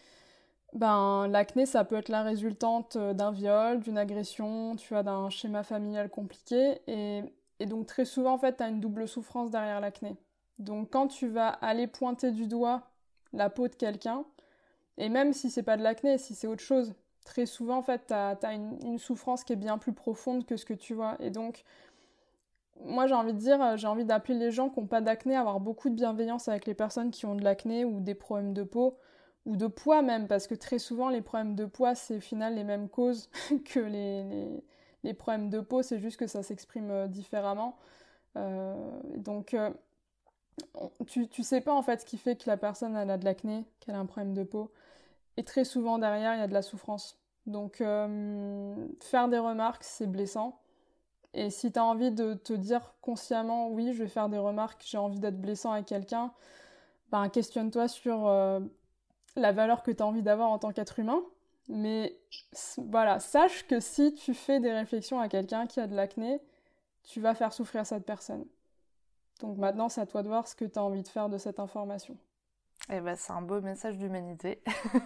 [0.74, 5.64] ben l'acné ça peut être la résultante d'un viol, d'une agression, tu vois, d'un schéma
[5.64, 6.82] familial compliqué.
[6.88, 7.24] Et,
[7.60, 10.16] et donc très souvent en fait tu as une double souffrance derrière l'acné.
[10.60, 12.84] Donc quand tu vas aller pointer du doigt
[13.34, 14.26] la peau de quelqu'un
[14.98, 16.94] et même si c'est pas de l'acné, si c'est autre chose,
[17.26, 20.58] très souvent en fait tu as, une, une, souffrance qui est bien plus profonde que
[20.58, 21.18] ce que tu vois.
[21.20, 21.64] Et donc
[22.86, 25.36] moi j'ai envie de dire, euh, j'ai envie d'appeler les gens qui n'ont pas d'acné
[25.36, 28.54] à avoir beaucoup de bienveillance avec les personnes qui ont de l'acné ou des problèmes
[28.54, 28.98] de peau
[29.46, 32.56] ou de poids même, parce que très souvent les problèmes de poids c'est au final
[32.56, 33.30] les mêmes causes
[33.66, 34.64] que les,
[35.04, 37.78] les, problèmes de peau, c'est juste que ça s'exprime euh, différemment.
[38.38, 38.76] Euh,
[39.18, 39.56] donc
[41.08, 43.26] tu, tu sais pas en fait ce qui fait que la personne elle a de
[43.26, 44.72] l'acné, qu'elle a un problème de peau.
[45.38, 47.20] Et très souvent derrière il y a de la souffrance.
[47.48, 50.61] Donc faire des remarques c'est blessant
[51.34, 54.84] et si tu as envie de te dire consciemment, oui, je vais faire des remarques,
[54.86, 56.32] j'ai envie d'être blessant à quelqu'un,
[57.12, 58.60] ben, questionne-toi sur euh,
[59.36, 61.22] la valeur que tu as envie d'avoir en tant qu'être humain.
[61.70, 62.18] Mais
[62.78, 66.42] voilà, sache que si tu fais des réflexions à quelqu'un qui a de l'acné,
[67.04, 68.46] tu vas faire souffrir cette personne.
[69.40, 71.38] Donc maintenant, c'est à toi de voir ce que tu as envie de faire de
[71.38, 72.18] cette information.
[72.94, 74.62] Eh ben, c'est un beau message d'humanité.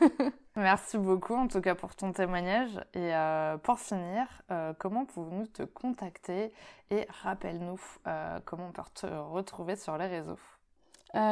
[0.56, 2.80] Merci beaucoup en tout cas pour ton témoignage.
[2.96, 6.52] Et euh, pour finir, euh, comment pouvons-nous te contacter?
[6.90, 10.40] Et rappelle-nous euh, comment on peut te retrouver sur les réseaux?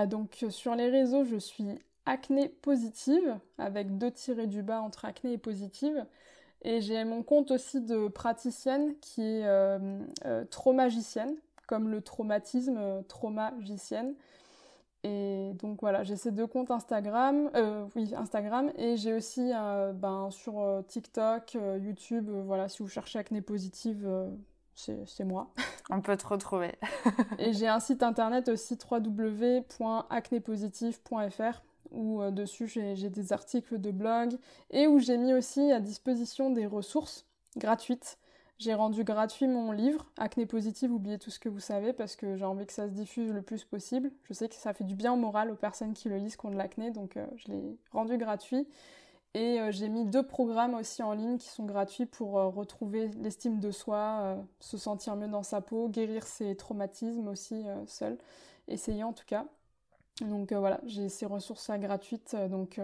[0.08, 5.34] donc sur les réseaux, je suis acné positive avec deux tirés du bas entre acné
[5.34, 6.06] et positive.
[6.62, 11.36] Et j'ai mon compte aussi de praticienne qui est traumagicienne,
[11.68, 14.16] comme le traumatisme, traumagicienne.
[15.04, 19.92] Et donc voilà, j'ai ces deux comptes Instagram, euh, oui Instagram, et j'ai aussi euh,
[19.92, 24.10] ben, sur euh, TikTok, YouTube, voilà, si vous cherchez acné positive,
[24.76, 25.50] c'est moi.
[25.90, 26.76] On peut te retrouver.
[27.38, 34.38] et j'ai un site internet aussi www.acnépositive.fr où dessus j'ai des articles de blog
[34.72, 37.28] et où j'ai mis aussi à disposition des ressources
[37.58, 38.18] gratuites
[38.64, 42.38] j'ai rendu gratuit mon livre, Acné positive, oubliez tout ce que vous savez, parce que
[42.38, 44.10] j'ai envie que ça se diffuse le plus possible.
[44.24, 46.56] Je sais que ça fait du bien au moral aux personnes qui le lisent contre
[46.56, 48.66] l'acné, donc euh, je l'ai rendu gratuit.
[49.34, 53.10] Et euh, j'ai mis deux programmes aussi en ligne qui sont gratuits pour euh, retrouver
[53.20, 58.18] l'estime de soi, se sentir mieux dans sa peau, guérir ses traumatismes aussi seul,
[58.70, 59.46] essayer en tout cas.
[60.22, 62.80] Donc voilà, j'ai ces ressources-là gratuites, donc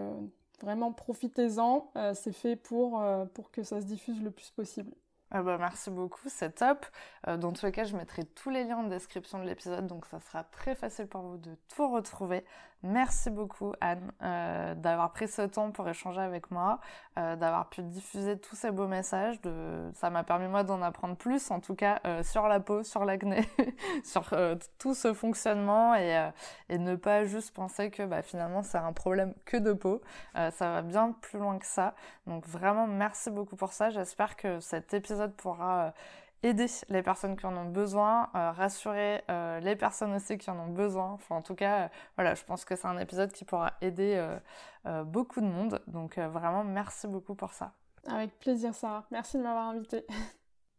[0.61, 3.01] vraiment profitez-en, c'est fait pour,
[3.33, 4.91] pour que ça se diffuse le plus possible.
[5.31, 6.85] Ah bah merci beaucoup, c'est top.
[7.27, 10.05] Euh, dans tous les cas, je mettrai tous les liens en description de l'épisode, donc
[10.07, 12.43] ça sera très facile pour vous de tout retrouver.
[12.81, 16.79] Merci beaucoup Anne euh, d'avoir pris ce temps pour échanger avec moi,
[17.17, 19.37] euh, d'avoir pu diffuser tous ces beaux messages.
[19.95, 23.03] Ça m'a permis moi d'en apprendre plus, en tout cas euh, sur la peau, sur
[23.03, 23.41] l'acné,
[24.05, 24.33] sur
[24.77, 26.29] tout ce fonctionnement et,
[26.69, 30.01] et, ne pas juste penser que bah, finalement c'est un problème que de peau.
[30.33, 31.95] ça va bien plus loin que ça.
[32.27, 33.89] Donc vraiment merci beaucoup pour ça.
[33.89, 35.93] J'espère que cet épisode pourra
[36.43, 40.59] aider les personnes qui en ont besoin, euh, rassurer euh, les personnes aussi qui en
[40.59, 41.11] ont besoin.
[41.11, 44.19] Enfin, en tout cas, euh, voilà, je pense que c'est un épisode qui pourra aider
[45.05, 45.81] beaucoup de monde.
[45.87, 47.73] Donc, vraiment, merci beaucoup pour ça.
[48.07, 49.05] Avec plaisir, Sarah.
[49.11, 50.05] Merci de m'avoir invité.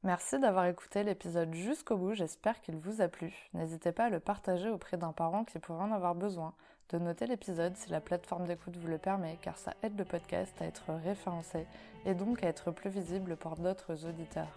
[0.03, 2.15] Merci d'avoir écouté l'épisode jusqu'au bout.
[2.15, 3.35] J'espère qu'il vous a plu.
[3.53, 6.55] N'hésitez pas à le partager auprès d'un parent qui pourrait en avoir besoin.
[6.89, 10.55] De noter l'épisode si la plateforme d'écoute vous le permet, car ça aide le podcast
[10.61, 11.67] à être référencé
[12.07, 14.57] et donc à être plus visible pour d'autres auditeurs.